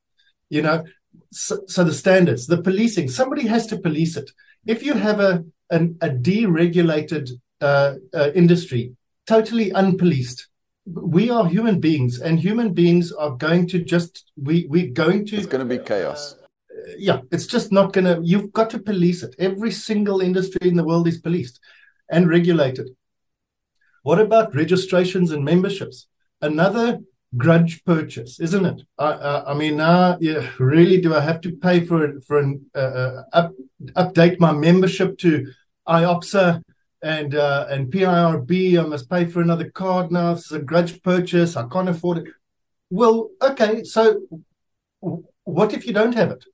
You 0.51 0.63
know 0.63 0.85
so, 1.33 1.59
so 1.67 1.83
the 1.85 1.99
standards 2.03 2.47
the 2.47 2.63
policing 2.63 3.09
somebody 3.09 3.47
has 3.49 3.67
to 3.67 3.79
police 3.87 4.17
it. 4.17 4.31
If 4.65 4.83
you 4.83 4.95
have 4.95 5.21
a 5.21 5.45
an, 5.71 5.99
a 6.01 6.09
deregulated 6.09 7.33
uh, 7.61 7.95
uh, 8.15 8.31
industry 8.35 8.93
totally 9.27 9.71
unpoliced 9.73 10.47
we 10.95 11.31
are 11.31 11.47
human 11.47 11.81
beings 11.81 12.21
and 12.21 12.39
human 12.39 12.73
beings 12.73 13.13
are 13.13 13.37
going 13.37 13.67
to 13.67 13.79
just 13.79 14.31
we 14.37 14.67
we're 14.69 14.91
going 14.91 15.27
to 15.27 15.37
it's 15.37 15.47
going 15.47 15.67
to 15.67 15.79
be 15.79 15.83
chaos 15.83 16.35
uh, 16.79 16.93
yeah, 16.97 17.21
it's 17.31 17.47
just 17.47 17.73
not 17.73 17.93
going 17.93 18.05
to, 18.05 18.21
you've 18.23 18.53
got 18.53 18.71
to 18.71 18.79
police 18.79 19.23
it. 19.23 19.35
Every 19.39 19.71
single 19.71 20.21
industry 20.21 20.69
in 20.69 20.77
the 20.77 20.85
world 20.85 21.09
is 21.09 21.19
policed 21.19 21.61
and 22.11 22.29
regulated. 22.29 22.91
What 24.03 24.21
about 24.21 24.55
registrations 24.55 25.33
and 25.33 25.45
memberships? 25.45 26.07
Another 26.41 27.01
grudge 27.37 27.85
purchase, 27.85 28.41
isn't 28.41 28.65
it? 28.65 28.83
I, 28.99 29.07
I, 29.07 29.51
I 29.51 29.55
mean, 29.55 29.77
now, 29.77 30.17
yeah, 30.21 30.49
really, 30.59 31.01
do 31.01 31.15
I 31.15 31.21
have 31.21 31.41
to 31.43 31.53
pay 31.57 31.85
for 31.85 32.05
it 32.05 32.25
for 32.25 32.39
an 32.39 32.65
uh, 32.75 32.79
uh, 32.79 33.23
up, 33.33 33.53
update 33.95 34.41
my 34.41 34.53
membership 34.53 35.19
to 35.19 35.53
IOPSA 35.87 36.63
and 37.03 37.35
uh, 37.35 37.67
and 37.71 37.91
PIRB? 37.93 38.79
I 38.79 38.87
must 38.87 39.11
pay 39.11 39.27
for 39.27 39.41
another 39.41 39.71
card 39.71 40.11
now. 40.11 40.35
This 40.35 40.47
is 40.47 40.53
a 40.53 40.59
grudge 40.61 41.03
purchase. 41.03 41.57
I 41.57 41.67
can't 41.69 41.89
afford 41.89 42.19
it. 42.19 42.25
Well, 42.91 43.31
okay, 43.43 43.85
so 43.85 44.21
what 45.45 45.75
if 45.75 45.87
you 45.87 45.93
don't 45.93 46.15
have 46.15 46.31
it? 46.31 46.45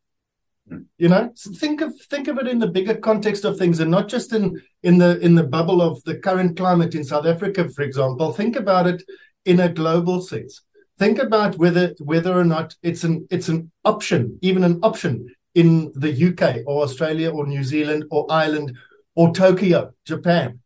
you 0.96 1.08
know 1.08 1.30
think 1.56 1.80
of 1.80 1.92
think 2.08 2.26
of 2.28 2.38
it 2.38 2.48
in 2.48 2.58
the 2.58 2.66
bigger 2.66 2.94
context 2.94 3.44
of 3.44 3.58
things 3.58 3.80
and 3.80 3.90
not 3.90 4.08
just 4.08 4.32
in 4.32 4.60
in 4.82 4.96
the 4.96 5.18
in 5.20 5.34
the 5.34 5.44
bubble 5.44 5.82
of 5.82 6.02
the 6.04 6.16
current 6.16 6.56
climate 6.56 6.94
in 6.94 7.04
south 7.04 7.26
africa 7.26 7.68
for 7.68 7.82
example 7.82 8.32
think 8.32 8.56
about 8.56 8.86
it 8.86 9.02
in 9.44 9.60
a 9.60 9.68
global 9.68 10.22
sense 10.22 10.62
think 10.98 11.18
about 11.18 11.58
whether 11.58 11.94
whether 11.98 12.32
or 12.32 12.44
not 12.44 12.74
it's 12.82 13.04
an 13.04 13.26
it's 13.30 13.48
an 13.48 13.70
option 13.84 14.38
even 14.40 14.64
an 14.64 14.78
option 14.82 15.28
in 15.54 15.92
the 15.96 16.28
uk 16.28 16.56
or 16.66 16.82
australia 16.82 17.30
or 17.30 17.46
new 17.46 17.62
zealand 17.62 18.04
or 18.10 18.26
ireland 18.30 18.74
or 19.14 19.33
tokyo 19.33 19.92
japan 20.04 20.61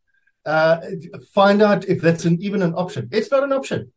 uh, 0.46 0.80
find 1.34 1.60
out 1.60 1.84
if 1.86 2.00
that's 2.00 2.24
an, 2.24 2.38
even 2.40 2.62
an 2.62 2.74
option 2.74 3.08
it's 3.12 3.30
not 3.30 3.44
an 3.44 3.52
option 3.52 3.92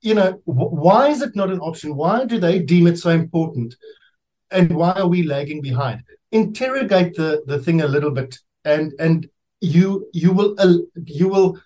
you 0.00 0.14
know 0.14 0.32
wh- 0.44 0.72
why 0.72 1.08
is 1.08 1.22
it 1.22 1.34
not 1.34 1.50
an 1.50 1.60
option 1.60 1.96
why 1.96 2.24
do 2.24 2.38
they 2.38 2.58
deem 2.58 2.86
it 2.86 2.98
so 2.98 3.10
important 3.10 3.74
and 4.54 4.74
why 4.74 4.92
are 4.92 5.08
we 5.08 5.22
lagging 5.22 5.60
behind? 5.60 6.02
Interrogate 6.32 7.14
the 7.14 7.42
the 7.46 7.58
thing 7.58 7.82
a 7.82 7.88
little 7.88 8.10
bit, 8.10 8.38
and 8.64 8.92
and 8.98 9.28
you 9.60 10.08
you 10.12 10.32
will 10.32 10.54
uh, 10.58 10.78
you 11.04 11.28
will 11.28 11.58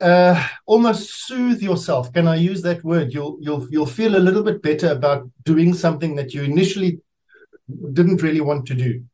uh, 0.00 0.48
almost 0.66 1.26
soothe 1.26 1.62
yourself. 1.62 2.12
Can 2.12 2.28
I 2.28 2.36
use 2.36 2.62
that 2.62 2.84
word? 2.84 3.12
You'll 3.12 3.38
you'll 3.40 3.66
you'll 3.70 3.86
feel 3.86 4.16
a 4.16 4.26
little 4.26 4.42
bit 4.42 4.62
better 4.62 4.90
about 4.90 5.28
doing 5.44 5.74
something 5.74 6.16
that 6.16 6.34
you 6.34 6.42
initially 6.42 7.00
didn't 7.92 8.22
really 8.22 8.40
want 8.40 8.66
to 8.66 8.74
do. 8.74 9.04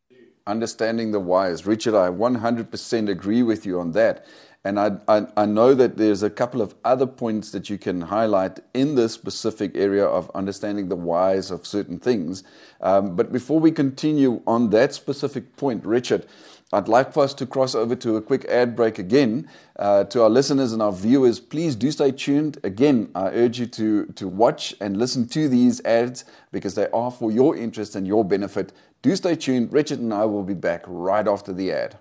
Understanding 0.46 1.12
the 1.12 1.20
whys. 1.20 1.66
Richard, 1.66 1.94
I 1.94 2.08
100% 2.08 3.08
agree 3.08 3.42
with 3.42 3.64
you 3.64 3.78
on 3.78 3.92
that. 3.92 4.26
And 4.64 4.78
I, 4.78 4.92
I, 5.08 5.26
I, 5.37 5.44
know 5.44 5.75
that 5.75 5.96
there's 5.96 6.22
a 6.22 6.30
couple 6.30 6.62
of 6.62 6.76
other 6.84 7.06
points 7.06 7.50
that 7.50 7.68
you 7.68 7.78
can 7.78 8.00
highlight 8.00 8.61
in 8.75 8.94
this 8.94 9.12
specific 9.12 9.76
area 9.76 10.04
of 10.04 10.30
understanding 10.37 10.88
the 10.88 10.94
whys 10.94 11.50
of 11.50 11.66
certain 11.66 11.99
things. 11.99 12.44
Um, 12.80 13.16
but 13.16 13.32
before 13.32 13.58
we 13.58 13.72
continue 13.72 14.40
on 14.46 14.70
that 14.70 14.94
specific 14.94 15.56
point, 15.56 15.84
Richard, 15.84 16.26
I'd 16.72 16.88
like 16.88 17.12
for 17.12 17.25
us 17.25 17.34
to 17.34 17.46
cross 17.46 17.75
over 17.75 17.94
to 17.96 18.16
a 18.16 18.22
quick 18.22 18.46
ad 18.46 18.75
break 18.75 18.99
again. 18.99 19.49
Uh, 19.76 20.04
to 20.04 20.22
our 20.22 20.30
listeners 20.30 20.72
and 20.72 20.80
our 20.80 20.92
viewers, 20.92 21.38
please 21.38 21.76
do 21.76 21.90
stay 21.90 22.12
tuned. 22.12 22.58
Again, 22.62 23.11
I 23.14 23.26
urge 23.28 23.58
you 23.58 23.66
to, 23.66 24.06
to 24.06 24.28
watch 24.28 24.75
and 24.80 24.96
listen 24.96 25.28
to 25.28 25.49
these 25.49 25.84
ads 25.84 26.25
because 26.50 26.75
they 26.75 26.88
are 26.88 27.11
for 27.11 27.30
your 27.30 27.56
interest 27.56 27.94
and 27.94 28.06
your 28.06 28.25
benefit. 28.25 28.72
Do 29.02 29.16
stay 29.16 29.35
tuned. 29.35 29.73
Richard 29.73 29.99
and 29.99 30.14
I 30.14 30.25
will 30.26 30.44
be 30.44 30.54
back 30.54 30.85
right 30.87 31.26
after 31.26 31.52
the 31.52 31.73
ad. 31.73 31.99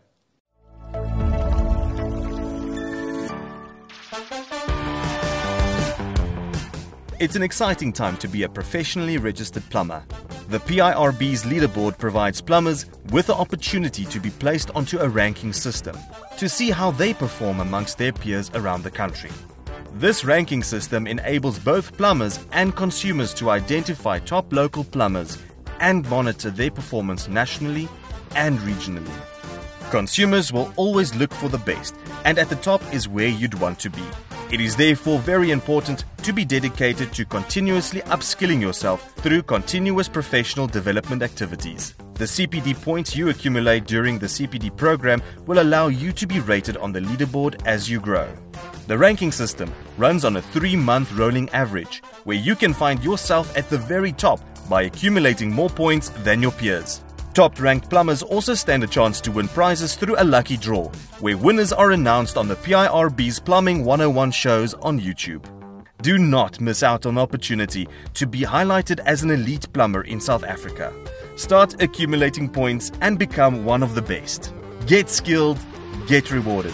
It's 7.19 7.35
an 7.35 7.41
exciting 7.41 7.91
time 7.91 8.17
to 8.17 8.27
be 8.27 8.43
a 8.43 8.49
professionally 8.49 9.17
registered 9.17 9.67
plumber. 9.71 10.03
The 10.49 10.59
PIRB's 10.59 11.43
leaderboard 11.43 11.97
provides 11.97 12.39
plumbers 12.39 12.85
with 13.11 13.27
the 13.27 13.35
opportunity 13.35 14.05
to 14.05 14.19
be 14.19 14.29
placed 14.29 14.69
onto 14.71 14.99
a 14.99 15.09
ranking 15.09 15.53
system 15.53 15.97
to 16.37 16.47
see 16.47 16.69
how 16.69 16.91
they 16.91 17.13
perform 17.15 17.61
amongst 17.61 17.97
their 17.97 18.11
peers 18.11 18.51
around 18.53 18.83
the 18.83 18.91
country. 18.91 19.31
This 19.93 20.23
ranking 20.23 20.61
system 20.61 21.07
enables 21.07 21.57
both 21.57 21.95
plumbers 21.97 22.39
and 22.51 22.75
consumers 22.75 23.33
to 23.35 23.49
identify 23.49 24.19
top 24.19 24.51
local 24.53 24.83
plumbers 24.83 25.37
and 25.81 26.09
monitor 26.09 26.49
their 26.49 26.71
performance 26.71 27.27
nationally 27.27 27.89
and 28.35 28.57
regionally. 28.59 29.11
Consumers 29.91 30.53
will 30.53 30.71
always 30.77 31.13
look 31.15 31.33
for 31.33 31.49
the 31.49 31.57
best, 31.57 31.95
and 32.23 32.39
at 32.39 32.47
the 32.47 32.55
top 32.55 32.81
is 32.93 33.09
where 33.09 33.27
you'd 33.27 33.55
want 33.55 33.77
to 33.79 33.89
be. 33.89 34.03
It 34.51 34.61
is 34.61 34.75
therefore 34.75 35.19
very 35.19 35.51
important 35.51 36.05
to 36.23 36.31
be 36.31 36.45
dedicated 36.45 37.13
to 37.13 37.25
continuously 37.25 38.01
upskilling 38.01 38.61
yourself 38.61 39.13
through 39.15 39.43
continuous 39.43 40.07
professional 40.07 40.67
development 40.67 41.23
activities. 41.23 41.95
The 42.15 42.25
CPD 42.25 42.81
points 42.81 43.15
you 43.15 43.29
accumulate 43.29 43.85
during 43.85 44.19
the 44.19 44.27
CPD 44.27 44.75
program 44.75 45.21
will 45.47 45.61
allow 45.61 45.87
you 45.87 46.11
to 46.11 46.27
be 46.27 46.39
rated 46.39 46.77
on 46.77 46.91
the 46.91 46.99
leaderboard 46.99 47.65
as 47.65 47.89
you 47.89 47.99
grow. 47.99 48.27
The 48.87 48.97
ranking 48.97 49.31
system 49.31 49.73
runs 49.97 50.25
on 50.25 50.35
a 50.35 50.41
three 50.41 50.75
month 50.75 51.11
rolling 51.13 51.49
average, 51.49 52.03
where 52.25 52.37
you 52.37 52.55
can 52.55 52.73
find 52.73 53.03
yourself 53.03 53.57
at 53.57 53.69
the 53.69 53.77
very 53.77 54.11
top 54.11 54.39
by 54.69 54.83
accumulating 54.83 55.51
more 55.51 55.69
points 55.69 56.09
than 56.23 56.41
your 56.41 56.51
peers. 56.51 57.01
Top 57.33 57.59
ranked 57.61 57.89
plumbers 57.89 58.23
also 58.23 58.53
stand 58.53 58.83
a 58.83 58.87
chance 58.87 59.21
to 59.21 59.31
win 59.31 59.47
prizes 59.47 59.95
through 59.95 60.15
a 60.17 60.23
lucky 60.23 60.57
draw, 60.57 60.89
where 61.19 61.37
winners 61.37 61.71
are 61.71 61.91
announced 61.91 62.35
on 62.35 62.47
the 62.47 62.55
PIRB's 62.55 63.39
Plumbing 63.39 63.85
101 63.85 64.31
shows 64.31 64.73
on 64.75 64.99
YouTube. 64.99 65.45
Do 66.01 66.17
not 66.17 66.59
miss 66.59 66.83
out 66.83 67.05
on 67.05 67.15
the 67.15 67.21
opportunity 67.21 67.87
to 68.15 68.27
be 68.27 68.41
highlighted 68.41 68.99
as 69.05 69.23
an 69.23 69.31
elite 69.31 69.71
plumber 69.71 70.01
in 70.01 70.19
South 70.19 70.43
Africa. 70.43 70.91
Start 71.35 71.81
accumulating 71.81 72.49
points 72.49 72.91
and 73.01 73.17
become 73.17 73.63
one 73.63 73.83
of 73.83 73.95
the 73.95 74.01
best. 74.01 74.53
Get 74.87 75.09
skilled, 75.09 75.59
get 76.07 76.31
rewarded. 76.31 76.73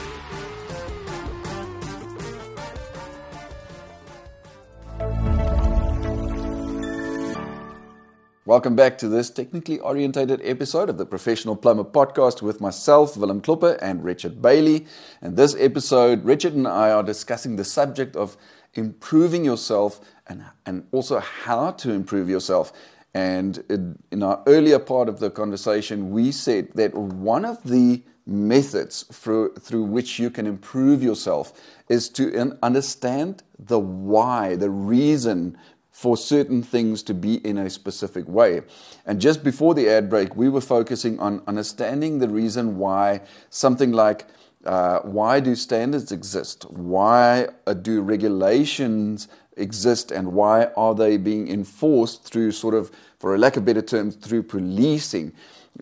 Welcome 8.47 8.77
back 8.77 8.97
to 8.99 9.09
this 9.09 9.29
technically 9.29 9.77
orientated 9.79 10.39
episode 10.41 10.89
of 10.89 10.97
the 10.97 11.05
Professional 11.05 11.57
Plumber 11.57 11.83
Podcast 11.83 12.41
with 12.41 12.61
myself, 12.61 13.17
Willem 13.17 13.41
Klopper, 13.41 13.73
and 13.81 14.05
Richard 14.05 14.41
Bailey. 14.41 14.87
And 15.21 15.35
this 15.35 15.53
episode, 15.59 16.23
Richard 16.23 16.53
and 16.53 16.65
I 16.65 16.91
are 16.91 17.03
discussing 17.03 17.57
the 17.57 17.65
subject 17.65 18.15
of 18.15 18.37
improving 18.73 19.43
yourself 19.43 19.99
and, 20.27 20.45
and 20.65 20.87
also 20.93 21.19
how 21.19 21.71
to 21.71 21.91
improve 21.91 22.29
yourself. 22.29 22.71
And 23.13 23.65
in, 23.69 23.99
in 24.13 24.23
our 24.23 24.41
earlier 24.47 24.79
part 24.79 25.09
of 25.09 25.19
the 25.19 25.29
conversation, 25.29 26.11
we 26.11 26.31
said 26.31 26.69
that 26.75 26.93
one 26.95 27.43
of 27.43 27.61
the 27.63 28.01
methods 28.25 29.03
through 29.11 29.83
which 29.83 30.19
you 30.19 30.29
can 30.29 30.47
improve 30.47 31.03
yourself 31.03 31.51
is 31.89 32.07
to 32.09 32.57
understand 32.63 33.43
the 33.59 33.79
why, 33.79 34.55
the 34.55 34.69
reason 34.69 35.57
for 35.97 36.15
certain 36.15 36.61
things 36.61 37.01
to 37.01 37.11
be 37.11 37.37
in 37.43 37.57
a 37.57 37.67
specific 37.67 38.27
way. 38.27 38.61
And 39.07 39.19
just 39.19 39.43
before 39.43 39.73
the 39.73 39.89
ad 39.89 40.11
break, 40.11 40.35
we 40.35 40.47
were 40.47 40.61
focusing 40.61 41.19
on 41.19 41.41
understanding 41.47 42.19
the 42.19 42.29
reason 42.29 42.77
why 42.77 43.21
something 43.49 43.91
like 43.91 44.27
uh, 44.63 44.99
why 44.99 45.39
do 45.39 45.55
standards 45.55 46.11
exist? 46.11 46.69
Why 46.69 47.47
do 47.81 48.01
regulations 48.01 49.27
exist? 49.55 50.11
And 50.11 50.33
why 50.33 50.65
are 50.77 50.93
they 50.93 51.17
being 51.17 51.47
enforced 51.47 52.25
through 52.25 52.51
sort 52.51 52.75
of, 52.75 52.91
for 53.17 53.33
a 53.33 53.39
lack 53.39 53.57
of 53.57 53.65
better 53.65 53.81
terms, 53.81 54.17
through 54.17 54.43
policing? 54.43 55.33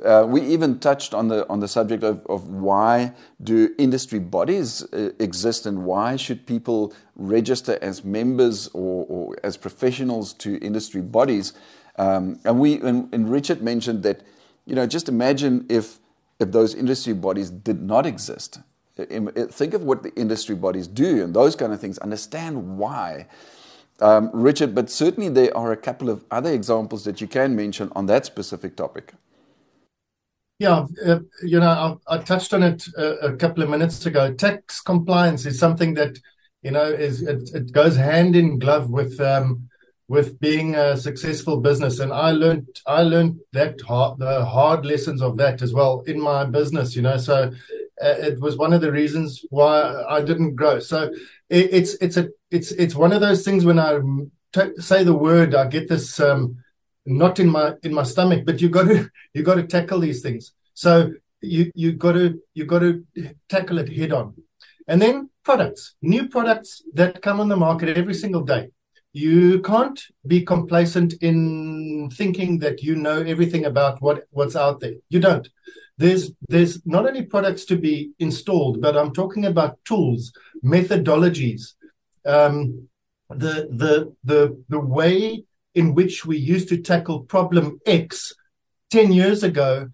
Uh, 0.04 0.26
we 0.28 0.42
even 0.42 0.80
touched 0.80 1.14
on 1.14 1.30
the 1.30 1.48
on 1.48 1.60
the 1.60 1.68
subject 1.68 2.04
of, 2.04 2.26
of 2.28 2.50
why 2.50 3.14
do 3.42 3.74
industry 3.78 4.20
bodies 4.20 4.84
uh, 4.92 5.12
exist 5.20 5.66
and 5.66 5.86
why 5.86 6.16
should 6.16 6.46
people 6.46 6.94
register 7.16 7.78
as 7.82 8.04
members 8.04 8.68
or, 8.74 9.06
or 9.08 9.36
as 9.44 9.56
professionals 9.56 10.34
to 10.34 10.58
industry 10.58 11.02
bodies. 11.02 11.54
Um, 11.98 12.40
and 12.44 12.60
we 12.60 12.82
and, 12.82 13.14
and, 13.14 13.32
Richard 13.32 13.62
mentioned 13.62 14.04
that 14.04 14.22
you 14.66 14.76
know 14.76 14.86
just 14.86 15.08
imagine 15.08 15.66
if 15.70 16.00
if 16.40 16.52
those 16.52 16.76
industry 16.76 17.14
bodies 17.14 17.50
did 17.50 17.82
not 17.82 18.06
exist. 18.06 18.60
Think 18.98 19.74
of 19.74 19.84
what 19.84 20.04
the 20.04 20.14
industry 20.16 20.56
bodies 20.56 20.88
do 20.88 21.24
and 21.24 21.34
those 21.34 21.56
kind 21.56 21.74
of 21.74 21.80
things. 21.80 21.98
Understand 22.00 22.78
why. 22.78 23.28
Um, 24.02 24.30
Richard, 24.34 24.76
but 24.76 24.90
certainly 24.90 25.30
there 25.30 25.56
are 25.56 25.72
a 25.72 25.78
couple 25.78 26.10
of 26.10 26.24
other 26.32 26.52
examples 26.52 27.06
that 27.06 27.22
you 27.22 27.28
can 27.28 27.56
mention 27.56 27.92
on 27.96 28.08
that 28.08 28.26
specific 28.26 28.76
topic. 28.76 29.14
Yeah, 30.58 30.86
uh, 31.06 31.20
you 31.44 31.60
know, 31.60 32.00
I, 32.08 32.16
I, 32.16 32.18
touched 32.20 32.54
on 32.54 32.64
it 32.64 32.88
a, 32.98 33.28
a, 33.28 33.36
couple 33.36 33.62
of 33.62 33.70
minutes 33.70 34.06
ago. 34.06 34.34
Tax 34.34 34.80
compliance 34.80 35.46
is 35.46 35.60
something 35.60 35.96
that 35.96 36.18
you 36.62 36.72
know 36.72 36.86
is 36.86 37.24
it, 37.24 37.50
it 37.54 37.74
goes 37.74 37.98
hand 37.98 38.38
in 38.38 38.58
glove 38.58 38.90
with 38.90 39.20
um, 39.20 39.68
with 40.08 40.40
being 40.40 40.76
a 40.76 40.96
successful 40.96 41.60
business, 41.60 42.00
and 42.00 42.14
I 42.14 42.32
learned 42.32 42.68
I 42.88 43.02
learned 43.02 43.42
that 43.52 43.82
hard, 43.82 44.20
the 44.20 44.46
hard 44.46 44.86
lessons 44.86 45.22
of 45.22 45.36
that 45.38 45.62
as 45.62 45.74
well 45.74 46.04
in 46.08 46.22
my 46.22 46.46
business. 46.46 46.96
You 46.96 47.02
know, 47.02 47.18
so 47.18 47.52
uh, 48.02 48.16
it 48.20 48.40
was 48.40 48.56
one 48.58 48.72
of 48.72 48.80
the 48.80 48.94
reasons 48.94 49.44
why 49.50 50.04
I 50.08 50.22
didn't 50.22 50.56
grow. 50.56 50.80
So 50.80 51.12
it, 51.50 51.74
it's 51.74 51.96
it's 51.96 52.16
a 52.16 52.30
it's 52.50 52.72
it's 52.72 52.96
one 52.96 53.12
of 53.12 53.20
those 53.20 53.44
things 53.44 53.66
when 53.66 53.78
I 53.78 54.00
t- 54.54 54.78
say 54.78 55.04
the 55.04 55.18
word, 55.18 55.54
I 55.54 55.68
get 55.68 55.90
this. 55.90 56.18
Um, 56.18 56.60
not 57.06 57.40
in 57.40 57.50
my 57.50 57.74
in 57.84 57.94
my 57.94 58.04
stomach 58.04 58.44
but 58.46 58.62
you 58.62 58.70
got 58.70 58.88
to 58.88 59.10
you 59.34 59.44
got 59.44 59.56
to 59.56 59.64
tackle 59.64 60.00
these 60.00 60.22
things. 60.22 60.54
So 60.74 61.12
you 61.42 61.72
you 61.76 61.94
got 61.94 62.14
to 62.14 62.40
you 62.54 62.66
got 62.66 62.80
to 62.80 63.06
tackle 63.50 63.78
it 63.80 63.92
head 63.92 64.12
on. 64.12 64.34
And 64.88 65.02
then 65.02 65.30
products 65.44 65.96
new 66.02 66.28
products 66.28 66.84
that 66.94 67.22
come 67.22 67.40
on 67.40 67.50
the 67.50 67.56
market 67.56 67.98
every 67.98 68.14
single 68.14 68.42
day. 68.42 68.70
You 69.14 69.62
can't 69.62 70.02
be 70.28 70.42
complacent 70.42 71.14
in 71.22 72.10
thinking 72.12 72.60
that 72.60 72.84
you 72.84 72.96
know 72.96 73.22
everything 73.22 73.66
about 73.66 74.02
what 74.02 74.26
what's 74.32 74.56
out 74.56 74.80
there. 74.80 74.96
You 75.10 75.20
don't. 75.20 75.48
There's 75.98 76.32
there's 76.50 76.86
not 76.86 77.06
only 77.06 77.24
products 77.24 77.64
to 77.66 77.78
be 77.78 78.12
installed 78.20 78.82
but 78.82 78.98
i'm 78.98 79.14
talking 79.14 79.46
about 79.46 79.80
tools 79.86 80.34
methodologies. 80.64 81.74
Um, 82.26 82.90
the 83.30 83.68
the 83.72 84.14
the 84.24 84.64
the 84.70 84.80
way 84.80 85.46
in 85.76 85.94
which 85.94 86.26
we 86.26 86.38
used 86.38 86.70
to 86.70 86.82
tackle 86.82 87.22
problem 87.22 87.80
X 87.86 88.34
10 88.92 89.12
years 89.12 89.44
ago 89.44 89.90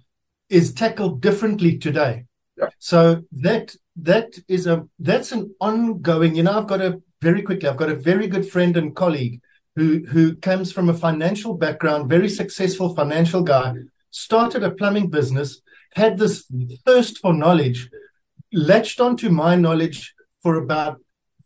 is 0.50 0.74
tackled 0.74 1.22
differently 1.22 1.78
today. 1.78 2.26
Yeah. 2.58 2.70
So 2.80 3.24
that 3.32 3.76
that 3.96 4.38
is 4.48 4.68
a 4.68 4.88
that's 5.00 5.32
an 5.32 5.54
ongoing, 5.60 6.36
you 6.36 6.44
know, 6.44 6.58
I've 6.58 6.68
got 6.68 6.82
a 6.82 7.02
very 7.22 7.42
quickly, 7.42 7.68
I've 7.68 7.78
got 7.78 7.90
a 7.90 7.96
very 7.96 8.28
good 8.28 8.48
friend 8.48 8.78
and 8.78 8.96
colleague 8.96 9.42
who 9.76 10.06
who 10.06 10.36
comes 10.36 10.72
from 10.72 10.90
a 10.90 10.94
financial 10.94 11.56
background, 11.56 12.10
very 12.10 12.30
successful 12.30 12.94
financial 12.96 13.42
guy, 13.42 13.74
started 14.12 14.64
a 14.64 14.72
plumbing 14.72 15.10
business, 15.10 15.62
had 15.94 16.18
this 16.18 16.46
thirst 16.86 17.18
for 17.20 17.34
knowledge, 17.34 17.90
latched 18.54 19.00
onto 19.00 19.30
my 19.30 19.56
knowledge 19.56 20.14
for 20.44 20.56
about 20.56 21.00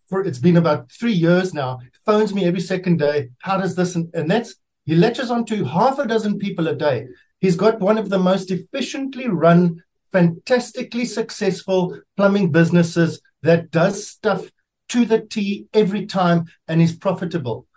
for 0.10 0.22
it's 0.24 0.40
been 0.40 0.58
about 0.58 0.92
three 0.92 1.14
years 1.14 1.54
now, 1.54 1.80
phones 2.06 2.34
me 2.34 2.46
every 2.46 2.62
second 2.62 2.98
day. 2.98 3.30
How 3.40 3.58
does 3.58 3.76
this? 3.76 3.96
And, 3.96 4.14
and 4.14 4.30
that's, 4.30 4.56
he 4.86 4.96
latches 4.96 5.32
onto 5.32 5.64
half 5.64 6.00
a 6.00 6.08
dozen 6.08 6.38
people 6.38 6.68
a 6.68 6.76
day. 6.76 7.08
He's 7.40 7.56
got 7.56 7.80
one 7.80 7.98
of 7.98 8.10
the 8.10 8.20
most 8.20 8.52
efficiently 8.52 9.28
run, 9.28 9.84
fantastically 10.12 11.06
successful 11.06 12.00
plumbing 12.16 12.52
businesses 12.52 13.22
that 13.42 13.72
does 13.72 14.08
stuff 14.08 14.50
to 14.90 15.06
the 15.06 15.20
T 15.20 15.68
every 15.74 16.06
time 16.06 16.46
and 16.68 16.82
is 16.82 16.96
profitable. 16.96 17.68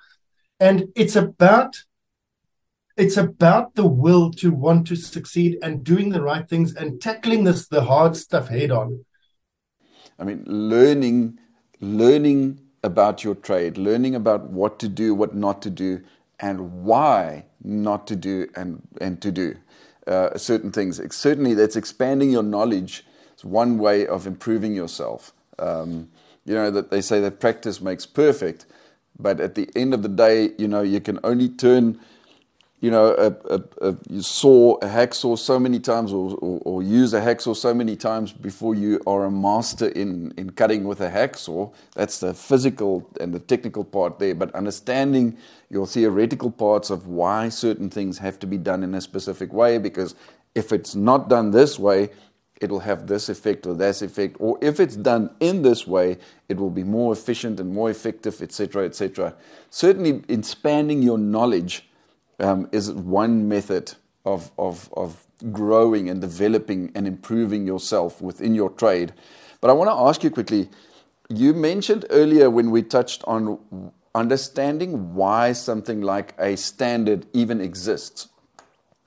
And 0.60 0.88
it's 0.94 1.16
about 1.16 1.76
it's 2.96 3.16
about 3.16 3.76
the 3.76 3.86
will 3.86 4.32
to 4.32 4.50
want 4.50 4.88
to 4.88 4.96
succeed 4.96 5.56
and 5.62 5.84
doing 5.84 6.10
the 6.10 6.20
right 6.20 6.48
things 6.48 6.74
and 6.74 7.00
tackling 7.00 7.44
this 7.44 7.68
the 7.68 7.84
hard 7.84 8.16
stuff 8.16 8.48
head 8.48 8.72
on. 8.72 9.04
I 10.18 10.24
mean, 10.24 10.42
learning, 10.46 11.38
learning 11.80 12.58
about 12.88 13.22
your 13.22 13.36
trade, 13.36 13.78
learning 13.78 14.14
about 14.16 14.50
what 14.50 14.78
to 14.80 14.88
do, 14.88 15.14
what 15.14 15.34
not 15.34 15.62
to 15.62 15.70
do, 15.70 16.02
and 16.40 16.84
why 16.84 17.44
not 17.62 18.06
to 18.06 18.16
do 18.16 18.48
and, 18.56 18.82
and 19.00 19.20
to 19.22 19.30
do 19.30 19.56
uh, 20.06 20.36
certain 20.36 20.72
things. 20.72 21.00
Certainly, 21.14 21.54
that's 21.54 21.76
expanding 21.76 22.30
your 22.30 22.42
knowledge. 22.42 23.04
It's 23.32 23.44
one 23.44 23.78
way 23.78 24.06
of 24.06 24.26
improving 24.26 24.74
yourself. 24.74 25.32
Um, 25.58 26.08
you 26.44 26.54
know 26.54 26.70
that 26.70 26.90
they 26.90 27.02
say 27.02 27.20
that 27.20 27.40
practice 27.40 27.80
makes 27.80 28.06
perfect, 28.06 28.64
but 29.18 29.38
at 29.38 29.54
the 29.54 29.68
end 29.76 29.92
of 29.92 30.02
the 30.02 30.08
day, 30.08 30.50
you 30.58 30.66
know 30.66 30.82
you 30.82 31.00
can 31.00 31.20
only 31.22 31.48
turn 31.48 32.00
you 32.80 32.92
know, 32.92 33.08
a, 33.14 33.54
a, 33.54 33.90
a, 33.90 34.22
saw 34.22 34.74
a 34.76 34.86
hacksaw 34.86 35.36
so 35.36 35.58
many 35.58 35.80
times 35.80 36.12
or, 36.12 36.36
or, 36.36 36.60
or, 36.64 36.82
use 36.82 37.12
a 37.12 37.20
hacksaw 37.20 37.56
so 37.56 37.74
many 37.74 37.96
times 37.96 38.32
before 38.32 38.76
you 38.76 39.00
are 39.04 39.24
a 39.24 39.30
master 39.30 39.88
in, 39.88 40.32
in 40.36 40.50
cutting 40.50 40.84
with 40.84 41.00
a 41.00 41.10
hacksaw. 41.10 41.72
That's 41.94 42.20
the 42.20 42.34
physical 42.34 43.10
and 43.20 43.34
the 43.34 43.40
technical 43.40 43.82
part 43.82 44.20
there. 44.20 44.34
But 44.34 44.54
understanding 44.54 45.36
your 45.70 45.88
theoretical 45.88 46.52
parts 46.52 46.90
of 46.90 47.08
why 47.08 47.48
certain 47.48 47.90
things 47.90 48.18
have 48.18 48.38
to 48.40 48.46
be 48.46 48.58
done 48.58 48.84
in 48.84 48.94
a 48.94 49.00
specific 49.00 49.52
way, 49.52 49.78
because 49.78 50.14
if 50.54 50.72
it's 50.72 50.94
not 50.94 51.28
done 51.28 51.50
this 51.50 51.80
way, 51.80 52.10
it'll 52.60 52.80
have 52.80 53.08
this 53.08 53.28
effect 53.28 53.66
or 53.66 53.74
that 53.74 54.02
effect. 54.02 54.36
Or 54.38 54.56
if 54.60 54.78
it's 54.78 54.96
done 54.96 55.30
in 55.40 55.62
this 55.62 55.84
way, 55.84 56.18
it 56.48 56.56
will 56.56 56.70
be 56.70 56.84
more 56.84 57.12
efficient 57.12 57.58
and 57.58 57.72
more 57.72 57.90
effective, 57.90 58.40
etc., 58.40 58.84
etc. 58.84 59.34
Certainly, 59.70 60.22
expanding 60.28 61.02
your 61.02 61.18
knowledge 61.18 61.87
um, 62.38 62.68
is 62.72 62.90
one 62.92 63.48
method 63.48 63.94
of, 64.24 64.50
of, 64.58 64.92
of 64.94 65.26
growing 65.52 66.08
and 66.08 66.20
developing 66.20 66.92
and 66.94 67.06
improving 67.06 67.66
yourself 67.66 68.20
within 68.20 68.54
your 68.54 68.70
trade. 68.70 69.12
But 69.60 69.70
I 69.70 69.72
want 69.72 69.88
to 69.90 69.94
ask 69.94 70.22
you 70.22 70.30
quickly 70.30 70.68
you 71.28 71.52
mentioned 71.52 72.06
earlier 72.10 72.48
when 72.48 72.70
we 72.70 72.82
touched 72.82 73.22
on 73.24 73.92
understanding 74.14 75.14
why 75.14 75.52
something 75.52 76.00
like 76.00 76.34
a 76.38 76.56
standard 76.56 77.26
even 77.32 77.60
exists. 77.60 78.28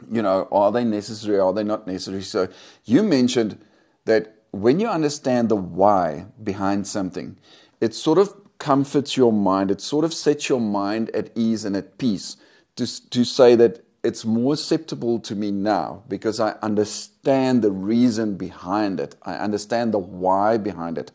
You 0.09 0.21
know, 0.21 0.47
are 0.51 0.71
they 0.71 0.83
necessary? 0.83 1.39
Are 1.39 1.53
they 1.53 1.63
not 1.63 1.87
necessary? 1.87 2.21
So 2.21 2.47
you 2.85 3.01
mentioned 3.01 3.59
that 4.05 4.35
when 4.51 4.79
you 4.79 4.87
understand 4.87 5.49
the 5.49 5.55
why 5.55 6.25
behind 6.43 6.85
something, 6.85 7.37
it 7.79 7.95
sort 7.95 8.17
of 8.17 8.35
comforts 8.59 9.17
your 9.17 9.33
mind, 9.33 9.71
it 9.71 9.81
sort 9.81 10.05
of 10.05 10.13
sets 10.13 10.47
your 10.49 10.61
mind 10.61 11.09
at 11.11 11.31
ease 11.35 11.65
and 11.65 11.75
at 11.75 11.97
peace 11.97 12.37
to, 12.75 13.09
to 13.09 13.23
say 13.23 13.55
that 13.55 13.83
it's 14.03 14.25
more 14.25 14.53
acceptable 14.53 15.19
to 15.19 15.35
me 15.35 15.51
now 15.51 16.03
because 16.07 16.39
I 16.39 16.55
understand 16.61 17.61
the 17.61 17.71
reason 17.71 18.35
behind 18.35 18.99
it. 18.99 19.15
I 19.23 19.35
understand 19.35 19.93
the 19.93 19.99
why 19.99 20.57
behind 20.57 20.97
it. 20.97 21.11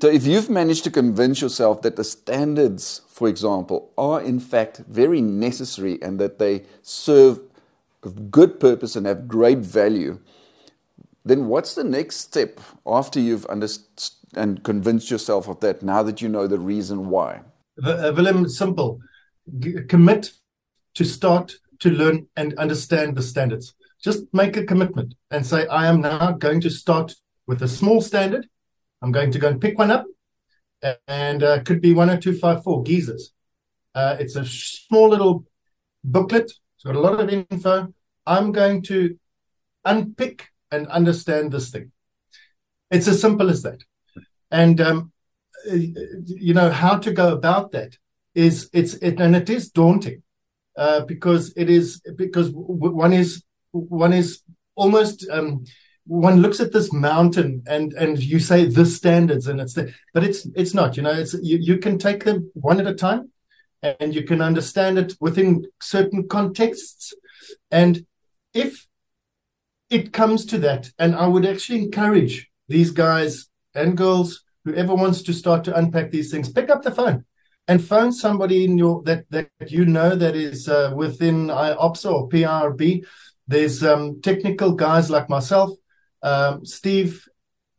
So, 0.00 0.08
if 0.08 0.26
you've 0.26 0.48
managed 0.48 0.84
to 0.84 0.90
convince 0.90 1.42
yourself 1.42 1.82
that 1.82 1.96
the 1.96 2.04
standards, 2.04 3.02
for 3.08 3.28
example, 3.28 3.92
are 3.98 4.20
in 4.20 4.40
fact 4.40 4.78
very 4.88 5.20
necessary 5.20 5.98
and 6.02 6.18
that 6.18 6.38
they 6.38 6.64
serve 6.82 7.40
a 8.02 8.08
good 8.08 8.58
purpose 8.60 8.96
and 8.96 9.06
have 9.06 9.28
great 9.28 9.58
value, 9.58 10.18
then 11.24 11.48
what's 11.48 11.74
the 11.74 11.84
next 11.84 12.16
step 12.16 12.60
after 12.86 13.20
you've 13.20 13.44
understood 13.46 14.16
and 14.34 14.62
convinced 14.62 15.10
yourself 15.10 15.48
of 15.48 15.60
that 15.60 15.82
now 15.82 16.02
that 16.02 16.22
you 16.22 16.28
know 16.28 16.46
the 16.46 16.58
reason 16.58 17.10
why? 17.10 17.40
Uh, 17.82 18.12
Willem, 18.14 18.48
simple. 18.48 19.00
G- 19.58 19.82
commit 19.88 20.32
to 20.94 21.04
start 21.04 21.54
to 21.80 21.90
learn 21.90 22.26
and 22.36 22.54
understand 22.54 23.16
the 23.16 23.22
standards. 23.22 23.74
Just 24.02 24.24
make 24.32 24.56
a 24.56 24.64
commitment 24.64 25.14
and 25.30 25.44
say, 25.44 25.66
I 25.66 25.86
am 25.86 26.00
now 26.00 26.32
going 26.32 26.60
to 26.62 26.70
start 26.70 27.14
with 27.46 27.62
a 27.62 27.68
small 27.68 28.00
standard. 28.00 28.46
I'm 29.02 29.12
going 29.12 29.30
to 29.32 29.38
go 29.38 29.48
and 29.48 29.60
pick 29.60 29.78
one 29.78 29.90
up, 29.90 30.06
and 31.08 31.42
uh, 31.42 31.62
could 31.62 31.80
be 31.80 31.92
10254 31.92 32.82
geysers. 32.84 33.32
Uh, 33.94 34.16
it's 34.18 34.36
a 34.36 34.44
small 34.44 35.08
little 35.08 35.44
booklet. 36.04 36.44
It's 36.44 36.84
got 36.84 36.96
a 36.96 37.00
lot 37.00 37.20
of 37.20 37.28
info. 37.28 37.92
I'm 38.26 38.52
going 38.52 38.82
to 38.82 39.18
unpick 39.84 40.48
and 40.70 40.86
understand 40.88 41.52
this 41.52 41.70
thing. 41.70 41.92
It's 42.90 43.08
as 43.08 43.20
simple 43.20 43.50
as 43.50 43.62
that. 43.62 43.80
And 44.50 44.80
um, 44.80 45.12
you 45.66 46.54
know 46.54 46.70
how 46.70 46.98
to 46.98 47.12
go 47.12 47.32
about 47.32 47.72
that 47.72 47.96
is 48.34 48.70
it's 48.72 48.94
it, 48.94 49.20
and 49.20 49.34
it 49.34 49.50
is 49.50 49.70
daunting 49.70 50.22
uh, 50.76 51.00
because 51.00 51.52
it 51.56 51.68
is 51.70 52.00
because 52.16 52.50
one 52.52 53.12
is 53.12 53.42
one 53.72 54.12
is 54.12 54.42
almost 54.74 55.28
um, 55.30 55.64
one 56.06 56.40
looks 56.40 56.60
at 56.60 56.72
this 56.72 56.92
mountain 56.92 57.62
and 57.66 57.92
and 57.94 58.18
you 58.18 58.38
say 58.38 58.64
the 58.64 58.86
standards 58.86 59.46
and 59.46 59.60
it's 59.60 59.74
the, 59.74 59.92
but 60.14 60.24
it's 60.24 60.46
it's 60.54 60.74
not 60.74 60.96
you 60.96 61.02
know 61.02 61.12
it's 61.12 61.34
you, 61.34 61.58
you 61.60 61.78
can 61.78 61.98
take 61.98 62.24
them 62.24 62.50
one 62.54 62.80
at 62.80 62.86
a 62.86 62.94
time 62.94 63.30
and 63.82 64.14
you 64.14 64.22
can 64.24 64.42
understand 64.42 64.98
it 64.98 65.14
within 65.20 65.64
certain 65.80 66.28
contexts. 66.28 67.14
And 67.70 68.04
if 68.52 68.86
it 69.90 70.12
comes 70.12 70.46
to 70.46 70.58
that 70.58 70.90
and 70.98 71.14
i 71.14 71.26
would 71.26 71.44
actually 71.44 71.78
encourage 71.78 72.48
these 72.68 72.90
guys 72.92 73.46
and 73.74 73.96
girls 73.96 74.44
whoever 74.64 74.94
wants 74.94 75.22
to 75.22 75.32
start 75.32 75.64
to 75.64 75.76
unpack 75.76 76.10
these 76.10 76.30
things 76.30 76.48
pick 76.48 76.70
up 76.70 76.82
the 76.82 76.90
phone 76.90 77.24
and 77.68 77.84
phone 77.84 78.12
somebody 78.12 78.64
in 78.64 78.78
your 78.78 79.02
that 79.04 79.24
that 79.30 79.48
you 79.68 79.84
know 79.84 80.14
that 80.16 80.34
is 80.34 80.68
uh, 80.68 80.92
within 80.94 81.48
IOPSA 81.48 82.12
or 82.12 82.28
PRB. 82.28 83.04
There's 83.46 83.82
um, 83.82 84.20
technical 84.22 84.72
guys 84.72 85.10
like 85.10 85.28
myself, 85.28 85.70
um, 86.22 86.64
Steve 86.64 87.28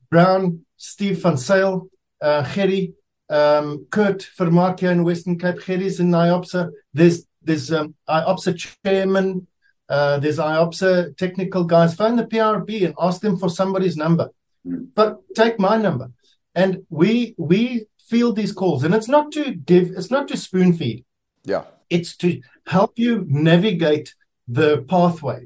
Brown, 0.10 0.66
Steve 0.78 1.22
van 1.22 1.38
Sale, 1.38 1.88
uh, 2.22 2.44
Gerry, 2.54 2.94
um, 3.30 3.88
Kurt 3.90 4.30
Vermarkia 4.38 4.92
in 4.92 5.04
Western 5.04 5.40
Cape. 5.40 5.62
Gerry's 5.66 6.00
in 6.00 6.12
IOPSA. 6.12 6.70
There's 6.94 7.26
there's 7.42 7.72
um, 7.72 7.96
IOPSA 8.10 8.76
chairman. 8.84 9.48
Uh, 9.90 10.20
there's 10.20 10.38
IOPSA 10.38 11.18
technical 11.18 11.64
guys. 11.64 11.96
Phone 11.96 12.16
the 12.16 12.26
PRB 12.26 12.86
and 12.86 12.96
ask 13.00 13.22
them 13.22 13.38
for 13.38 13.50
somebody's 13.50 13.98
number. 13.98 14.30
Hmm. 14.66 14.86
But 14.94 15.20
take 15.36 15.60
my 15.60 15.78
number. 15.78 16.12
And 16.54 16.84
we 16.90 17.34
we 17.38 17.88
field 18.12 18.36
these 18.36 18.52
calls. 18.52 18.84
And 18.84 18.94
it's 18.94 19.08
not 19.08 19.32
to 19.38 19.44
give 19.72 19.86
it's 19.98 20.12
not 20.12 20.28
to 20.28 20.38
spoon 20.38 20.74
feed. 20.74 21.06
Yeah. 21.44 21.64
It's 21.90 22.16
to 22.18 22.42
help 22.68 23.00
you 23.04 23.26
navigate 23.28 24.14
the 24.48 24.70
pathway 24.94 25.42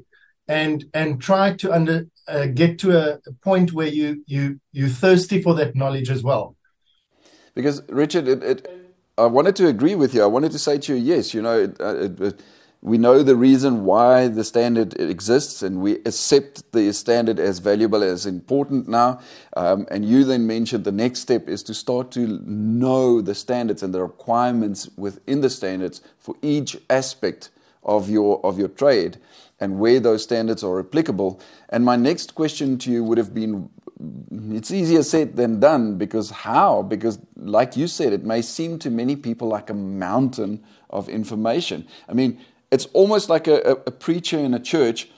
and 0.48 0.84
and 0.92 1.08
try 1.28 1.54
to 1.62 1.72
under 1.72 1.96
uh, 2.28 2.46
get 2.46 2.78
to 2.80 2.88
a, 3.02 3.06
a, 3.30 3.32
point 3.48 3.72
where 3.72 3.92
you 3.98 4.08
you 4.26 4.60
you 4.72 4.88
thirsty 4.88 5.40
for 5.40 5.54
that 5.54 5.76
knowledge 5.80 6.10
as 6.16 6.22
well. 6.28 6.56
Because 7.54 7.76
richard 7.88 8.26
it, 8.28 8.42
it, 8.52 8.58
i 9.16 9.26
wanted 9.26 9.54
to 9.60 9.66
agree 9.74 9.94
with 10.02 10.12
you. 10.14 10.22
I 10.22 10.30
wanted 10.36 10.52
to 10.52 10.58
say 10.58 10.76
to 10.84 10.88
you 10.92 10.98
yes 11.12 11.34
you 11.34 11.42
know 11.46 11.56
it, 11.66 11.72
uh, 11.80 12.32
we 12.86 12.98
know 12.98 13.24
the 13.24 13.34
reason 13.34 13.84
why 13.84 14.28
the 14.28 14.44
standard 14.44 14.94
exists 15.00 15.60
and 15.60 15.80
we 15.80 15.96
accept 16.06 16.70
the 16.70 16.92
standard 16.92 17.40
as 17.40 17.58
valuable 17.58 18.04
as 18.04 18.26
important 18.26 18.86
now. 18.86 19.18
Um, 19.56 19.88
and 19.90 20.04
you 20.04 20.22
then 20.22 20.46
mentioned 20.46 20.84
the 20.84 20.92
next 20.92 21.18
step 21.18 21.48
is 21.48 21.64
to 21.64 21.74
start 21.74 22.12
to 22.12 22.40
know 22.44 23.20
the 23.20 23.34
standards 23.34 23.82
and 23.82 23.92
the 23.92 24.02
requirements 24.02 24.88
within 24.96 25.40
the 25.40 25.50
standards 25.50 26.00
for 26.20 26.36
each 26.42 26.76
aspect 26.88 27.50
of 27.82 28.08
your 28.08 28.40
of 28.46 28.56
your 28.56 28.68
trade 28.68 29.18
and 29.58 29.80
where 29.80 29.98
those 29.98 30.22
standards 30.22 30.62
are 30.62 30.78
applicable. 30.78 31.40
And 31.68 31.84
my 31.84 31.96
next 31.96 32.36
question 32.36 32.78
to 32.78 32.92
you 32.92 33.02
would 33.02 33.18
have 33.18 33.34
been 33.34 33.68
it's 34.52 34.70
easier 34.70 35.02
said 35.02 35.34
than 35.34 35.58
done 35.58 35.98
because 35.98 36.30
how? 36.30 36.82
Because 36.82 37.18
like 37.34 37.76
you 37.76 37.88
said 37.88 38.12
it 38.12 38.22
may 38.22 38.42
seem 38.42 38.78
to 38.78 38.90
many 38.90 39.16
people 39.16 39.48
like 39.48 39.70
a 39.70 39.74
mountain 39.74 40.62
of 40.88 41.08
information. 41.08 41.84
I 42.08 42.12
mean 42.12 42.38
it's 42.76 42.86
almost 42.92 43.30
like 43.30 43.46
a, 43.48 43.78
a, 43.86 43.90
preacher 43.90 44.38
in 44.38 44.52
a 44.52 44.60
church, 44.60 45.08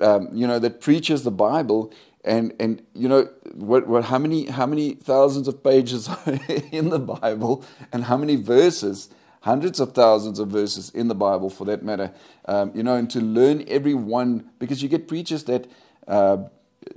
um, 0.00 0.28
you 0.32 0.48
know, 0.48 0.58
that 0.58 0.80
preaches 0.80 1.22
the 1.22 1.30
Bible. 1.30 1.92
And, 2.24 2.52
and 2.58 2.82
you 2.92 3.08
know 3.08 3.28
what, 3.52 3.86
what, 3.86 4.04
how 4.06 4.18
many 4.18 4.46
how 4.46 4.66
many 4.66 4.94
thousands 4.94 5.46
of 5.46 5.62
pages 5.62 6.08
are 6.08 6.40
in 6.72 6.88
the 6.88 6.98
Bible 6.98 7.62
and 7.92 8.04
how 8.04 8.16
many 8.16 8.36
verses 8.36 9.10
hundreds 9.42 9.78
of 9.78 9.92
thousands 9.92 10.38
of 10.38 10.48
verses 10.48 10.88
in 10.90 11.08
the 11.08 11.14
Bible 11.14 11.50
for 11.50 11.66
that 11.66 11.82
matter 11.82 12.10
um, 12.46 12.72
you 12.74 12.82
know 12.82 12.96
and 12.96 13.10
to 13.10 13.20
learn 13.20 13.62
every 13.68 13.92
one 13.92 14.48
because 14.58 14.82
you 14.82 14.88
get 14.88 15.06
preachers 15.06 15.44
that 15.44 15.66
uh, 16.08 16.38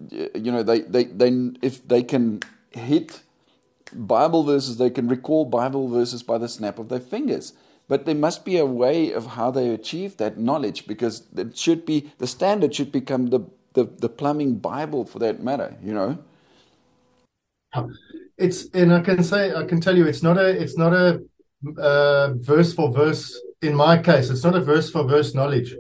you 0.10 0.50
know 0.50 0.64
they, 0.64 0.80
they, 0.80 1.04
they 1.04 1.52
if 1.62 1.86
they 1.86 2.04
can 2.04 2.40
hit 2.72 3.20
Bible 3.92 4.44
verses 4.46 4.78
they 4.78 4.90
can 4.90 5.10
recall 5.10 5.44
Bible 5.44 5.90
verses 5.90 6.24
by 6.24 6.38
the 6.38 6.48
snap 6.48 6.80
of 6.80 6.88
their 6.88 7.02
fingers 7.02 7.52
but 7.88 8.06
there 8.06 8.16
must 8.16 8.46
be 8.46 8.58
a 8.58 8.66
way 8.66 9.12
of 9.12 9.26
how 9.26 9.52
they 9.52 9.70
achieve 9.70 10.18
that 10.18 10.38
knowledge 10.38 10.88
because 10.88 11.28
it 11.36 11.58
should 11.58 11.86
be 11.86 12.12
the 12.18 12.28
standard 12.28 12.76
should 12.76 12.92
become 12.92 13.28
the, 13.28 13.42
the, 13.74 13.86
the 13.86 14.10
plumbing 14.10 14.56
Bible 14.56 15.06
for 15.06 15.20
that 15.20 15.42
matter, 15.42 15.76
you 15.82 15.94
know. 15.94 16.18
It's 18.38 18.66
and 18.74 18.94
I 18.94 19.02
can 19.02 19.24
say 19.24 19.54
I 19.54 19.66
can 19.66 19.82
tell 19.82 19.98
you 19.98 20.06
it's 20.06 20.24
not 20.24 20.38
a 20.38 20.50
it's 20.50 20.78
not 20.78 20.94
a 20.94 21.22
uh, 21.78 22.34
verse 22.36 22.74
for 22.74 22.92
verse 22.92 23.40
in 23.62 23.76
my 23.76 23.98
case 23.98 24.30
it's 24.30 24.44
not 24.44 24.56
a 24.56 24.62
verse 24.62 24.90
for 24.90 25.04
verse 25.04 25.34
knowledge 25.34 25.76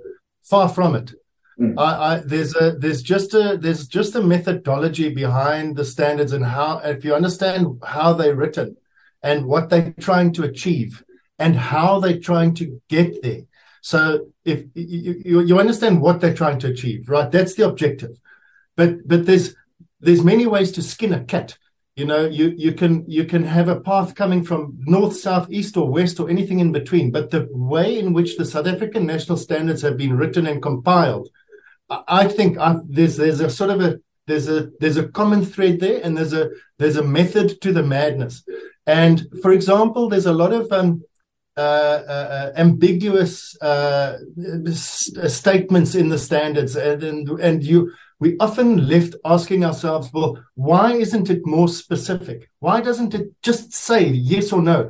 Far 0.47 0.69
from 0.69 0.95
it. 0.95 1.13
Mm. 1.59 1.73
I, 1.77 2.15
I, 2.15 2.19
there's 2.19 2.55
a 2.55 2.71
there's 2.71 3.01
just 3.01 3.33
a 3.33 3.57
there's 3.59 3.85
just 3.85 4.15
a 4.15 4.21
methodology 4.21 5.13
behind 5.13 5.75
the 5.75 5.83
standards 5.83 6.31
and 6.31 6.45
how 6.45 6.77
if 6.79 7.03
you 7.03 7.13
understand 7.13 7.81
how 7.83 8.13
they're 8.13 8.35
written 8.35 8.77
and 9.21 9.45
what 9.45 9.69
they're 9.69 9.93
trying 9.99 10.31
to 10.33 10.43
achieve 10.43 11.03
and 11.39 11.55
how 11.55 11.99
they're 11.99 12.19
trying 12.19 12.53
to 12.55 12.81
get 12.89 13.21
there. 13.21 13.41
So 13.81 14.27
if 14.43 14.65
you, 14.73 15.41
you, 15.41 15.59
understand 15.59 16.01
what 16.01 16.19
they're 16.19 16.33
trying 16.33 16.59
to 16.59 16.67
achieve, 16.67 17.09
right? 17.09 17.31
That's 17.31 17.55
the 17.55 17.67
objective. 17.67 18.19
But 18.75 19.07
but 19.07 19.25
there's 19.25 19.55
there's 19.99 20.23
many 20.23 20.45
ways 20.45 20.71
to 20.73 20.81
skin 20.81 21.13
a 21.13 21.23
cat. 21.23 21.57
You 21.95 22.05
know, 22.05 22.25
you 22.25 22.53
you 22.57 22.73
can 22.73 23.05
you 23.07 23.25
can 23.25 23.43
have 23.43 23.69
a 23.69 23.79
path 23.79 24.13
coming 24.13 24.43
from 24.43 24.77
north, 24.81 25.15
south, 25.15 25.47
east, 25.49 25.77
or 25.77 25.89
west, 25.89 26.19
or 26.19 26.29
anything 26.29 26.59
in 26.59 26.71
between. 26.71 27.11
But 27.11 27.31
the 27.31 27.47
way 27.51 27.99
in 27.99 28.13
which 28.13 28.37
the 28.37 28.45
South 28.45 28.67
African 28.67 29.05
national 29.05 29.37
standards 29.37 29.81
have 29.83 29.97
been 29.97 30.17
written 30.17 30.47
and 30.47 30.61
compiled 30.61 31.29
I 31.89 32.27
think 32.27 32.57
I, 32.57 32.75
there's 32.85 33.17
there's 33.17 33.39
a 33.39 33.49
sort 33.49 33.69
of 33.69 33.81
a 33.81 33.99
there's 34.25 34.49
a 34.49 34.69
there's 34.79 34.97
a 34.97 35.07
common 35.07 35.45
thread 35.45 35.79
there, 35.79 36.01
and 36.03 36.17
there's 36.17 36.33
a 36.33 36.49
there's 36.77 36.97
a 36.97 37.03
method 37.03 37.61
to 37.61 37.71
the 37.71 37.83
madness. 37.83 38.43
And 38.85 39.25
for 39.41 39.51
example, 39.51 40.09
there's 40.09 40.25
a 40.25 40.33
lot 40.33 40.53
of 40.53 40.71
um, 40.71 41.03
ambiguous 41.57 43.59
uh, 43.61 44.17
statements 45.27 45.95
in 45.95 46.09
the 46.09 46.19
standards, 46.19 46.75
and, 46.75 47.03
and 47.03 47.29
and 47.39 47.63
you 47.63 47.91
we 48.19 48.35
often 48.39 48.87
left 48.87 49.15
asking 49.25 49.63
ourselves, 49.63 50.09
well, 50.11 50.43
why 50.55 50.93
isn't 50.93 51.29
it 51.29 51.45
more 51.45 51.67
specific? 51.67 52.49
Why 52.59 52.81
doesn't 52.81 53.13
it 53.13 53.31
just 53.43 53.73
say 53.73 54.07
yes 54.07 54.51
or 54.51 54.61
no? 54.61 54.89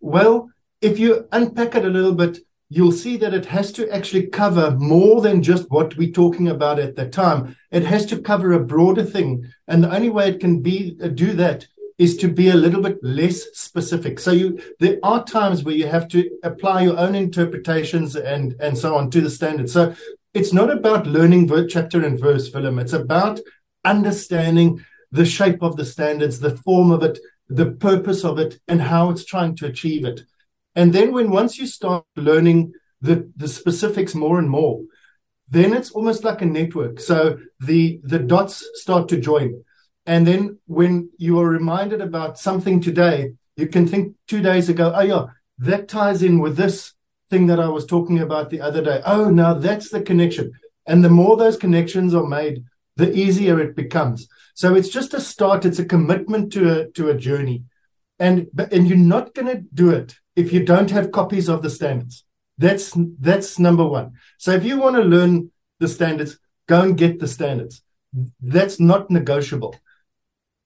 Well, 0.00 0.50
if 0.80 0.98
you 0.98 1.26
unpack 1.32 1.74
it 1.74 1.84
a 1.84 1.88
little 1.88 2.14
bit, 2.14 2.38
you'll 2.68 2.92
see 2.92 3.16
that 3.16 3.34
it 3.34 3.46
has 3.46 3.72
to 3.72 3.92
actually 3.92 4.28
cover 4.28 4.76
more 4.78 5.20
than 5.20 5.42
just 5.42 5.68
what 5.70 5.96
we're 5.96 6.12
talking 6.12 6.48
about 6.48 6.78
at 6.78 6.94
the 6.94 7.08
time. 7.08 7.56
It 7.72 7.84
has 7.84 8.06
to 8.06 8.20
cover 8.20 8.52
a 8.52 8.64
broader 8.64 9.04
thing. 9.04 9.44
And 9.66 9.82
the 9.82 9.92
only 9.92 10.10
way 10.10 10.28
it 10.28 10.40
can 10.40 10.62
be 10.62 10.96
uh, 11.02 11.08
do 11.08 11.32
that 11.32 11.66
is 12.00 12.16
to 12.16 12.28
be 12.28 12.48
a 12.48 12.54
little 12.54 12.80
bit 12.80 12.98
less 13.02 13.42
specific. 13.52 14.18
So 14.18 14.32
you 14.32 14.58
there 14.80 14.98
are 15.02 15.22
times 15.22 15.62
where 15.62 15.74
you 15.74 15.86
have 15.86 16.08
to 16.08 16.20
apply 16.42 16.82
your 16.84 16.98
own 16.98 17.14
interpretations 17.14 18.16
and 18.16 18.56
and 18.58 18.76
so 18.76 18.96
on 18.96 19.10
to 19.10 19.20
the 19.20 19.28
standard. 19.28 19.68
So 19.68 19.94
it's 20.32 20.52
not 20.52 20.70
about 20.70 21.06
learning 21.06 21.50
chapter 21.68 22.02
and 22.02 22.18
verse 22.18 22.50
Willem. 22.52 22.78
It's 22.78 22.94
about 22.94 23.38
understanding 23.84 24.82
the 25.12 25.26
shape 25.26 25.62
of 25.62 25.76
the 25.76 25.84
standards, 25.84 26.40
the 26.40 26.56
form 26.56 26.90
of 26.90 27.02
it, 27.02 27.18
the 27.48 27.70
purpose 27.88 28.24
of 28.24 28.38
it, 28.38 28.58
and 28.66 28.80
how 28.80 29.10
it's 29.10 29.26
trying 29.26 29.54
to 29.56 29.66
achieve 29.66 30.06
it. 30.06 30.22
And 30.74 30.94
then 30.94 31.12
when 31.12 31.30
once 31.30 31.58
you 31.58 31.66
start 31.66 32.04
learning 32.16 32.72
the, 33.02 33.30
the 33.36 33.48
specifics 33.48 34.14
more 34.14 34.38
and 34.38 34.48
more, 34.48 34.80
then 35.48 35.74
it's 35.74 35.90
almost 35.90 36.24
like 36.24 36.40
a 36.40 36.46
network. 36.46 37.00
So 37.00 37.38
the 37.58 38.00
the 38.04 38.20
dots 38.20 38.56
start 38.74 39.08
to 39.08 39.18
join. 39.18 39.64
And 40.06 40.26
then 40.26 40.58
when 40.66 41.10
you 41.18 41.38
are 41.40 41.48
reminded 41.48 42.00
about 42.00 42.38
something 42.38 42.80
today, 42.80 43.34
you 43.56 43.66
can 43.66 43.86
think 43.86 44.16
two 44.26 44.40
days 44.40 44.68
ago, 44.68 44.92
oh 44.94 45.02
yeah, 45.02 45.26
that 45.58 45.88
ties 45.88 46.22
in 46.22 46.38
with 46.38 46.56
this 46.56 46.94
thing 47.28 47.46
that 47.46 47.60
I 47.60 47.68
was 47.68 47.86
talking 47.86 48.18
about 48.18 48.50
the 48.50 48.60
other 48.60 48.82
day. 48.82 49.02
Oh, 49.04 49.30
now 49.30 49.54
that's 49.54 49.90
the 49.90 50.02
connection. 50.02 50.52
And 50.86 51.04
the 51.04 51.10
more 51.10 51.36
those 51.36 51.56
connections 51.56 52.14
are 52.14 52.26
made, 52.26 52.64
the 52.96 53.12
easier 53.16 53.60
it 53.60 53.76
becomes. 53.76 54.28
So 54.54 54.74
it's 54.74 54.88
just 54.88 55.14
a 55.14 55.20
start. 55.20 55.64
It's 55.64 55.78
a 55.78 55.84
commitment 55.84 56.52
to 56.52 56.80
a 56.80 56.90
to 56.92 57.08
a 57.08 57.16
journey, 57.16 57.64
and 58.18 58.48
and 58.72 58.88
you're 58.88 58.98
not 58.98 59.34
going 59.34 59.48
to 59.48 59.62
do 59.72 59.90
it 59.90 60.16
if 60.36 60.52
you 60.52 60.64
don't 60.64 60.90
have 60.90 61.12
copies 61.12 61.48
of 61.48 61.62
the 61.62 61.70
standards. 61.70 62.24
That's 62.58 62.92
that's 63.18 63.58
number 63.58 63.86
one. 63.86 64.12
So 64.38 64.52
if 64.52 64.64
you 64.64 64.78
want 64.78 64.96
to 64.96 65.02
learn 65.02 65.50
the 65.78 65.88
standards, 65.88 66.38
go 66.66 66.82
and 66.82 66.98
get 66.98 67.20
the 67.20 67.28
standards. 67.28 67.82
That's 68.42 68.80
not 68.80 69.10
negotiable. 69.10 69.76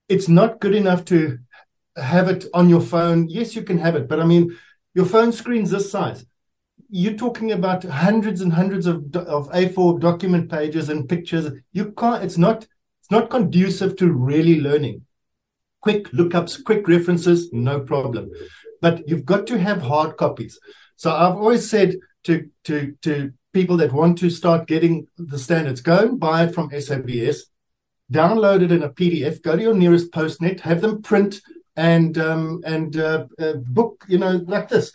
It's 0.09 0.29
not 0.29 0.61
good 0.61 0.75
enough 0.75 1.05
to 1.07 1.38
have 1.97 2.29
it 2.29 2.47
on 2.53 2.69
your 2.69 2.81
phone. 2.81 3.29
Yes, 3.29 3.55
you 3.55 3.62
can 3.62 3.79
have 3.79 3.97
it, 3.97 4.09
but 4.09 4.21
I 4.21 4.25
mean, 4.25 4.57
your 4.95 5.07
phone 5.07 5.33
screen's 5.33 5.71
this 5.71 5.90
size. 5.90 6.25
You're 6.90 7.14
talking 7.14 7.53
about 7.53 7.85
hundreds 7.85 8.40
and 8.40 8.53
hundreds 8.53 8.87
of 8.87 9.14
of 9.17 9.51
A4 9.51 10.01
document 10.01 10.51
pages 10.51 10.88
and 10.88 11.09
pictures. 11.09 11.51
You 11.73 11.93
can't. 11.93 12.23
It's 12.23 12.38
not. 12.38 12.67
It's 13.01 13.11
not 13.11 13.31
conducive 13.31 13.97
to 13.97 14.11
really 14.12 14.61
learning. 14.61 15.03
Quick 15.81 16.05
mm-hmm. 16.05 16.21
lookups, 16.21 16.62
quick 16.64 16.87
references, 16.88 17.53
no 17.53 17.81
problem 17.81 18.31
but 18.85 19.09
you've 19.09 19.25
got 19.25 19.47
to 19.47 19.59
have 19.59 19.81
hard 19.81 20.19
copies. 20.19 20.61
So 20.97 21.11
I've 21.11 21.37
always 21.37 21.69
said 21.71 21.97
to 22.25 22.51
to 22.64 22.95
to 23.01 23.33
people 23.55 23.79
that 23.79 23.95
want 23.95 24.19
to 24.19 24.29
start 24.29 24.67
getting 24.67 25.07
the 25.17 25.38
standards, 25.38 25.81
go 25.81 25.99
and 26.01 26.21
buy 26.21 26.45
it 26.45 26.55
from 26.55 26.69
SABS, 26.71 27.47
download 28.12 28.62
it 28.62 28.73
in 28.73 28.83
a 28.83 28.90
PDF, 28.90 29.43
go 29.43 29.57
to 29.57 29.62
your 29.62 29.75
nearest 29.75 30.11
postnet, 30.12 30.61
have 30.61 30.81
them 30.81 31.03
print 31.03 31.40
and 31.77 32.17
um, 32.19 32.62
and 32.64 32.97
uh, 32.97 33.27
uh, 33.38 33.55
book, 33.55 34.05
you 34.09 34.19
know, 34.19 34.43
like 34.47 34.69
this. 34.69 34.93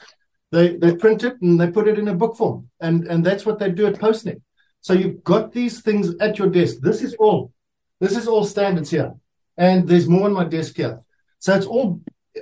They 0.51 0.77
they 0.77 0.95
print 0.95 1.23
it 1.23 1.39
and 1.41 1.59
they 1.59 1.69
put 1.69 1.87
it 1.87 1.99
in 1.99 2.07
a 2.07 2.15
book 2.15 2.37
form, 2.37 2.69
and 2.79 3.05
and 3.07 3.25
that's 3.25 3.45
what 3.45 3.59
they 3.59 3.69
do 3.71 3.85
at 3.85 3.95
Postnet. 3.95 4.41
So 4.81 4.93
you've 4.93 5.23
got 5.23 5.51
these 5.51 5.81
things 5.81 6.15
at 6.19 6.39
your 6.39 6.49
desk. 6.49 6.77
This 6.81 7.03
is 7.03 7.15
all. 7.15 7.51
This 7.99 8.15
is 8.15 8.27
all 8.27 8.45
standards 8.45 8.89
here, 8.89 9.13
and 9.57 9.87
there's 9.87 10.07
more 10.07 10.25
on 10.25 10.33
my 10.33 10.45
desk 10.45 10.77
here. 10.77 11.01
So 11.39 11.53
it's 11.55 11.65
all 11.65 12.01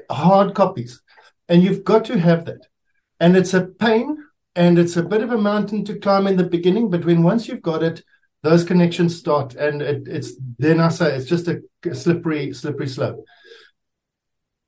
hard 0.10 0.54
copies. 0.54 1.02
And 1.50 1.64
you've 1.64 1.84
got 1.84 2.06
to 2.06 2.20
have 2.20 2.46
that. 2.46 2.68
And 3.20 3.38
it's 3.38 3.54
a 3.54 3.66
pain 3.66 4.18
and 4.56 4.78
it's 4.78 4.98
a 4.98 5.04
bit 5.04 5.22
of 5.22 5.32
a 5.32 5.38
mountain 5.38 5.86
to 5.86 6.00
climb 6.00 6.28
in 6.28 6.36
the 6.36 6.44
beginning, 6.44 6.90
but 6.90 7.06
when 7.06 7.24
once 7.24 7.48
you've 7.48 7.62
got 7.62 7.84
it, 7.84 8.04
those 8.44 8.64
connections 8.64 9.18
start. 9.18 9.56
And 9.56 9.82
it, 9.82 10.08
it's 10.08 10.34
then 10.58 10.80
I 10.80 10.90
say 10.90 11.16
it's 11.16 11.26
just 11.26 11.48
a 11.48 11.62
slippery, 11.94 12.54
slippery 12.54 12.88
slope. 12.88 13.24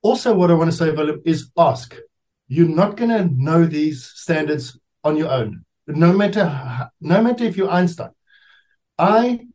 Also, 0.02 0.34
what 0.34 0.50
I 0.50 0.54
want 0.54 0.70
to 0.70 0.76
say, 0.76 0.90
Willem, 0.90 1.22
is 1.24 1.50
ask. 1.58 1.96
You're 2.48 2.68
not 2.68 2.96
going 2.96 3.10
to 3.10 3.30
know 3.32 3.64
these 3.64 4.04
standards 4.04 4.78
on 5.04 5.16
your 5.16 5.30
own, 5.30 5.64
no 5.86 6.12
matter 6.12 6.90
no 7.00 7.22
matter 7.22 7.44
if 7.44 7.56
you're 7.56 7.70
Einstein. 7.70 8.10
I 8.98 9.46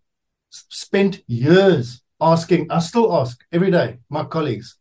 spent 0.50 1.22
years 1.28 2.02
asking. 2.22 2.72
I 2.72 2.80
still 2.80 3.14
ask 3.14 3.44
every 3.52 3.70
day 3.70 3.98
my 4.10 4.24
colleagues. 4.24 4.78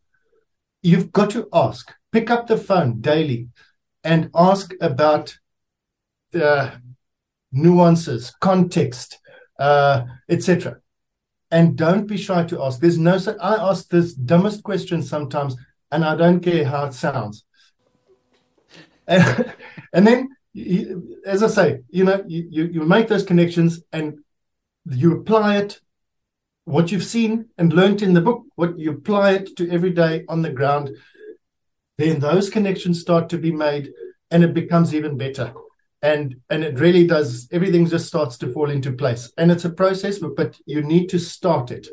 You've 0.83 1.11
got 1.11 1.31
to 1.31 1.49
ask 1.53 1.93
pick 2.15 2.31
up 2.31 2.47
the 2.47 2.57
phone 2.57 3.01
daily 3.01 3.49
and 4.05 4.31
ask 4.37 4.73
about 4.81 5.37
the 6.31 6.73
nuances, 7.51 8.33
context, 8.41 9.19
uh, 9.59 10.05
etc. 10.29 10.79
And 11.51 11.77
don't 11.77 12.07
be 12.07 12.17
shy 12.17 12.45
to 12.45 12.63
ask. 12.63 12.81
There's 12.81 12.99
no. 12.99 13.19
such. 13.19 13.37
I 13.41 13.55
ask 13.55 13.89
this 13.89 14.15
dumbest 14.15 14.63
question 14.63 15.03
sometimes, 15.03 15.57
and 15.91 16.05
I 16.05 16.17
don't 16.17 16.41
care 16.41 16.65
how 16.65 16.87
it 16.87 16.95
sounds. 16.95 17.45
And, 19.07 19.53
and 19.93 20.07
then, 20.07 20.29
as 21.27 21.43
I 21.43 21.49
say, 21.49 21.81
you 21.91 22.05
know, 22.05 22.25
you, 22.27 22.49
you, 22.51 22.65
you 22.65 22.81
make 22.85 23.07
those 23.07 23.23
connections 23.23 23.83
and 23.93 24.21
you 24.91 25.19
apply 25.19 25.59
it 25.59 25.79
what 26.65 26.91
you've 26.91 27.05
seen 27.05 27.51
and 27.59 27.75
learned 27.75 28.01
in 28.01 28.15
the 28.15 28.23
book, 28.23 28.45
what 28.55 28.79
you 28.79 28.93
apply 28.93 29.33
it 29.33 29.57
to 29.59 29.71
every 29.71 29.91
day 29.91 30.25
on 30.27 30.41
the 30.41 30.49
ground, 30.49 30.97
then 31.99 32.19
those 32.19 32.49
connections 32.49 32.99
start 32.99 33.29
to 33.29 33.37
be 33.37 33.53
made 33.53 33.93
and 34.31 34.43
it 34.43 34.55
becomes 34.55 34.95
even 34.95 35.19
better 35.19 35.53
and 36.05 36.37
and 36.51 36.63
it 36.63 36.79
really 36.79 37.07
does 37.07 37.49
everything 37.51 37.87
just 37.87 38.07
starts 38.07 38.37
to 38.39 38.53
fall 38.53 38.71
into 38.71 38.93
place. 38.93 39.33
And 39.39 39.51
it's 39.51 39.65
a 39.65 39.71
process 39.71 40.19
but 40.19 40.61
you 40.67 40.83
need 40.83 41.09
to 41.09 41.19
start 41.19 41.71
it 41.71 41.89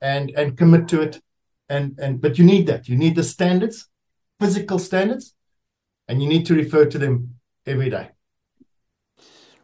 and 0.00 0.30
and 0.30 0.56
commit 0.56 0.88
to 0.88 1.02
it. 1.02 1.20
And 1.68 1.98
and 1.98 2.20
but 2.20 2.38
you 2.38 2.44
need 2.44 2.66
that. 2.66 2.88
You 2.88 2.96
need 2.96 3.14
the 3.14 3.22
standards 3.22 3.88
physical 4.40 4.78
standards 4.78 5.34
and 6.08 6.20
you 6.22 6.28
need 6.28 6.44
to 6.46 6.54
refer 6.54 6.84
to 6.86 6.98
them 6.98 7.36
every 7.66 7.90
day. 7.90 8.08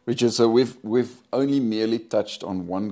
Richard 0.05 0.33
so 0.33 0.47
we've 0.47 0.75
we've 0.83 1.15
only 1.33 1.59
merely 1.59 1.99
touched 1.99 2.43
on 2.43 2.67
one 2.67 2.87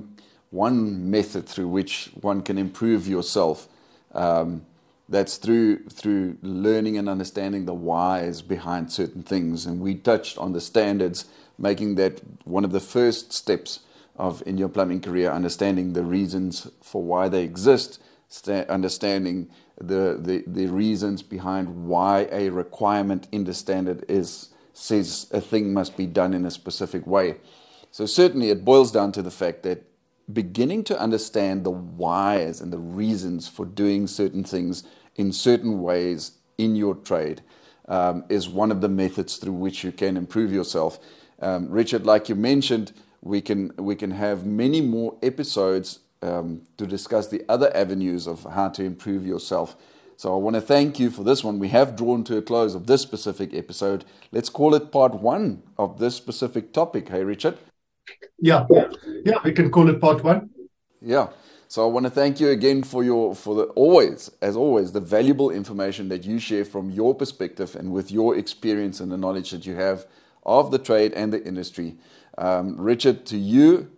one 0.50 1.10
method 1.10 1.46
through 1.46 1.68
which 1.68 2.10
one 2.20 2.42
can 2.42 2.58
improve 2.58 3.06
yourself 3.06 3.68
um, 4.14 4.62
that's 5.08 5.36
through 5.36 5.84
through 5.88 6.36
learning 6.42 6.98
and 6.98 7.08
understanding 7.08 7.64
the 7.64 7.74
whys 7.74 8.42
behind 8.42 8.92
certain 8.92 9.22
things. 9.22 9.66
And 9.66 9.80
we 9.80 9.94
touched 9.94 10.38
on 10.38 10.52
the 10.52 10.60
standards 10.60 11.24
making 11.58 11.96
that 11.96 12.20
one 12.44 12.64
of 12.64 12.72
the 12.72 12.80
first 12.80 13.32
steps 13.32 13.80
of 14.16 14.42
in 14.46 14.58
your 14.58 14.68
plumbing 14.68 15.00
career 15.00 15.30
understanding 15.30 15.92
the 15.92 16.02
reasons 16.02 16.68
for 16.82 17.02
why 17.02 17.28
they 17.28 17.42
exist 17.42 18.00
understanding 18.68 19.48
the, 19.80 20.18
the 20.20 20.44
the 20.46 20.66
reasons 20.66 21.22
behind 21.22 21.86
why 21.86 22.28
a 22.30 22.50
requirement 22.50 23.26
in 23.32 23.44
the 23.44 23.54
standard 23.54 24.04
is 24.08 24.50
says 24.74 25.26
a 25.32 25.40
thing 25.40 25.72
must 25.72 25.96
be 25.96 26.06
done 26.06 26.34
in 26.34 26.44
a 26.44 26.50
specific 26.50 27.06
way. 27.06 27.36
So 27.90 28.06
certainly 28.06 28.50
it 28.50 28.64
boils 28.64 28.92
down 28.92 29.12
to 29.12 29.22
the 29.22 29.30
fact 29.30 29.62
that 29.64 29.82
beginning 30.32 30.84
to 30.84 31.00
understand 31.00 31.64
the 31.64 31.70
whys 31.70 32.60
and 32.60 32.72
the 32.72 32.78
reasons 32.78 33.48
for 33.48 33.64
doing 33.64 34.06
certain 34.06 34.44
things 34.44 34.84
in 35.16 35.32
certain 35.32 35.82
ways 35.82 36.32
in 36.58 36.76
your 36.76 36.94
trade 36.94 37.42
um, 37.88 38.24
is 38.28 38.48
one 38.48 38.70
of 38.70 38.80
the 38.80 38.88
methods 38.88 39.36
through 39.36 39.52
which 39.52 39.82
you 39.82 39.92
can 39.92 40.16
improve 40.16 40.52
yourself. 40.52 40.98
Um, 41.40 41.70
Richard, 41.70 42.04
like 42.04 42.28
you 42.28 42.34
mentioned, 42.34 42.92
we 43.22 43.40
can 43.40 43.72
we 43.76 43.96
can 43.96 44.12
have 44.12 44.44
many 44.44 44.80
more 44.80 45.16
episodes 45.22 46.00
um, 46.22 46.62
to 46.76 46.86
discuss 46.86 47.28
the 47.28 47.44
other 47.48 47.74
avenues 47.76 48.26
of 48.26 48.44
how 48.44 48.68
to 48.70 48.84
improve 48.84 49.26
yourself. 49.26 49.76
So 50.16 50.34
I 50.34 50.36
want 50.36 50.54
to 50.54 50.60
thank 50.60 50.98
you 50.98 51.10
for 51.10 51.22
this 51.22 51.44
one. 51.44 51.60
We 51.60 51.68
have 51.68 51.94
drawn 51.94 52.24
to 52.24 52.36
a 52.36 52.42
close 52.42 52.74
of 52.74 52.86
this 52.86 53.02
specific 53.02 53.54
episode. 53.54 54.04
Let's 54.32 54.48
call 54.48 54.74
it 54.74 54.90
part 54.90 55.14
one 55.14 55.62
of 55.78 56.00
this 56.00 56.16
specific 56.16 56.72
topic. 56.72 57.08
Hey, 57.08 57.22
Richard. 57.22 57.56
Yeah, 58.38 58.66
yeah, 59.24 59.38
we 59.44 59.52
can 59.52 59.70
call 59.70 59.88
it 59.88 60.00
part 60.00 60.22
one. 60.22 60.50
Yeah. 61.00 61.28
So 61.70 61.86
I 61.86 61.90
want 61.92 62.06
to 62.06 62.10
thank 62.10 62.40
you 62.40 62.48
again 62.48 62.82
for 62.82 63.04
your 63.04 63.34
for 63.34 63.54
the 63.54 63.64
always 63.74 64.30
as 64.40 64.56
always 64.56 64.92
the 64.92 65.00
valuable 65.00 65.50
information 65.50 66.08
that 66.08 66.24
you 66.24 66.38
share 66.38 66.64
from 66.64 66.90
your 66.90 67.14
perspective 67.14 67.76
and 67.76 67.92
with 67.92 68.10
your 68.10 68.36
experience 68.38 69.00
and 69.00 69.12
the 69.12 69.18
knowledge 69.18 69.50
that 69.50 69.66
you 69.66 69.74
have 69.74 70.06
of 70.46 70.70
the 70.70 70.78
trade 70.78 71.12
and 71.12 71.30
the 71.30 71.44
industry. 71.44 71.96
Um, 72.38 72.80
Richard, 72.80 73.26
to 73.26 73.36
you, 73.36 73.90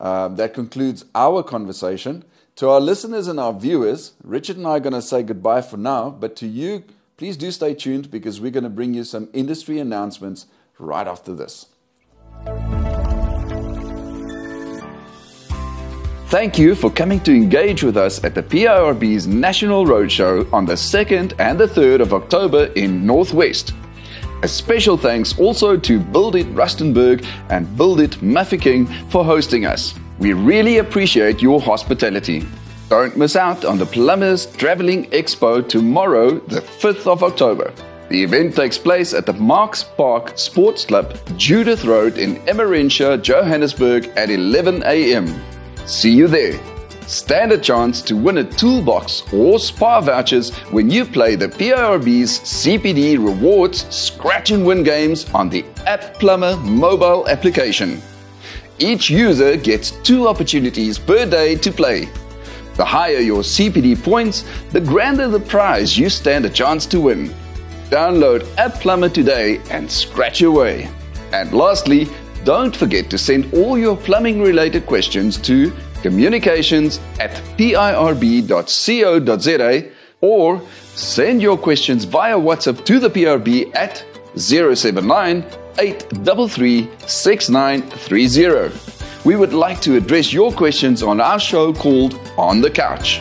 um, 0.00 0.36
that 0.36 0.54
concludes 0.54 1.04
our 1.14 1.42
conversation. 1.42 2.24
To 2.56 2.70
our 2.70 2.80
listeners 2.80 3.28
and 3.28 3.38
our 3.38 3.52
viewers, 3.52 4.12
Richard 4.22 4.56
and 4.56 4.66
I 4.66 4.70
are 4.70 4.80
going 4.80 4.94
to 4.94 5.02
say 5.02 5.22
goodbye 5.22 5.62
for 5.62 5.76
now, 5.76 6.10
but 6.10 6.36
to 6.36 6.46
you, 6.46 6.84
please 7.16 7.36
do 7.36 7.50
stay 7.50 7.74
tuned 7.74 8.10
because 8.10 8.40
we're 8.40 8.50
going 8.50 8.64
to 8.64 8.70
bring 8.70 8.94
you 8.94 9.04
some 9.04 9.28
industry 9.34 9.78
announcements 9.78 10.46
right 10.78 11.06
after 11.06 11.34
this. 11.34 11.66
Thank 16.30 16.60
you 16.60 16.76
for 16.76 16.92
coming 16.92 17.18
to 17.22 17.34
engage 17.34 17.82
with 17.82 17.96
us 17.96 18.22
at 18.22 18.36
the 18.36 18.42
PIRB's 18.44 19.26
National 19.26 19.84
Roadshow 19.84 20.50
on 20.52 20.64
the 20.64 20.74
2nd 20.74 21.32
and 21.40 21.58
the 21.58 21.66
3rd 21.66 22.02
of 22.02 22.14
October 22.14 22.66
in 22.76 23.04
Northwest. 23.04 23.74
A 24.44 24.46
special 24.46 24.96
thanks 24.96 25.36
also 25.40 25.76
to 25.76 25.98
Build 25.98 26.36
It 26.36 26.46
Rustenburg 26.54 27.26
and 27.48 27.76
Build 27.76 27.98
It 28.00 28.22
Mafeking 28.22 28.86
for 29.10 29.24
hosting 29.24 29.66
us. 29.66 29.96
We 30.20 30.32
really 30.32 30.78
appreciate 30.78 31.42
your 31.42 31.60
hospitality. 31.60 32.46
Don't 32.88 33.16
miss 33.16 33.34
out 33.34 33.64
on 33.64 33.78
the 33.78 33.86
Plumbers 33.86 34.46
Traveling 34.54 35.06
Expo 35.10 35.68
tomorrow, 35.68 36.38
the 36.38 36.60
5th 36.60 37.08
of 37.08 37.24
October. 37.24 37.72
The 38.08 38.22
event 38.22 38.54
takes 38.54 38.78
place 38.78 39.14
at 39.14 39.26
the 39.26 39.32
Marks 39.32 39.82
Park 39.82 40.38
Sports 40.38 40.84
Club, 40.84 41.18
Judith 41.36 41.84
Road 41.84 42.18
in 42.18 42.36
Emmarentia, 42.46 43.20
Johannesburg 43.20 44.06
at 44.16 44.30
11 44.30 44.84
a.m. 44.84 45.26
See 45.90 46.12
you 46.12 46.28
there. 46.28 46.56
Stand 47.08 47.50
a 47.50 47.58
chance 47.58 48.00
to 48.02 48.14
win 48.14 48.38
a 48.38 48.44
toolbox 48.44 49.24
or 49.32 49.58
spa 49.58 50.00
vouchers 50.00 50.54
when 50.70 50.88
you 50.88 51.04
play 51.04 51.34
the 51.34 51.48
PIRB's 51.48 52.38
CPD 52.38 53.18
Rewards 53.18 53.92
Scratch 53.92 54.52
and 54.52 54.64
Win 54.64 54.84
games 54.84 55.28
on 55.34 55.48
the 55.48 55.64
App 55.88 56.14
Plumber 56.14 56.56
mobile 56.58 57.26
application. 57.26 58.00
Each 58.78 59.10
user 59.10 59.56
gets 59.56 59.90
two 60.04 60.28
opportunities 60.28 60.96
per 60.96 61.26
day 61.26 61.56
to 61.56 61.72
play. 61.72 62.08
The 62.76 62.84
higher 62.84 63.18
your 63.18 63.42
CPD 63.42 64.00
points, 64.00 64.44
the 64.70 64.80
grander 64.80 65.26
the 65.26 65.40
prize 65.40 65.98
you 65.98 66.08
stand 66.08 66.44
a 66.44 66.50
chance 66.50 66.86
to 66.86 67.00
win. 67.00 67.34
Download 67.90 68.46
App 68.58 68.74
Plumber 68.74 69.08
today 69.08 69.60
and 69.70 69.90
scratch 69.90 70.42
away. 70.42 70.88
And 71.32 71.52
lastly, 71.52 72.08
don't 72.44 72.74
forget 72.74 73.10
to 73.10 73.18
send 73.18 73.52
all 73.54 73.78
your 73.78 73.96
plumbing 73.96 74.40
related 74.40 74.86
questions 74.86 75.36
to 75.38 75.72
communications 76.02 77.00
at 77.18 77.30
pirb.co.za 77.56 78.32
or 80.20 80.60
send 80.94 81.40
your 81.42 81.56
questions 81.56 82.04
via 82.04 82.36
WhatsApp 82.36 82.84
to 82.84 82.98
the 82.98 83.08
PRB 83.10 83.74
at 83.74 84.04
079 84.36 85.44
833 85.78 86.88
We 89.24 89.36
would 89.36 89.52
like 89.52 89.80
to 89.82 89.96
address 89.96 90.32
your 90.32 90.52
questions 90.52 91.02
on 91.02 91.20
our 91.20 91.38
show 91.38 91.72
called 91.72 92.14
On 92.36 92.60
the 92.60 92.70
Couch. 92.70 93.20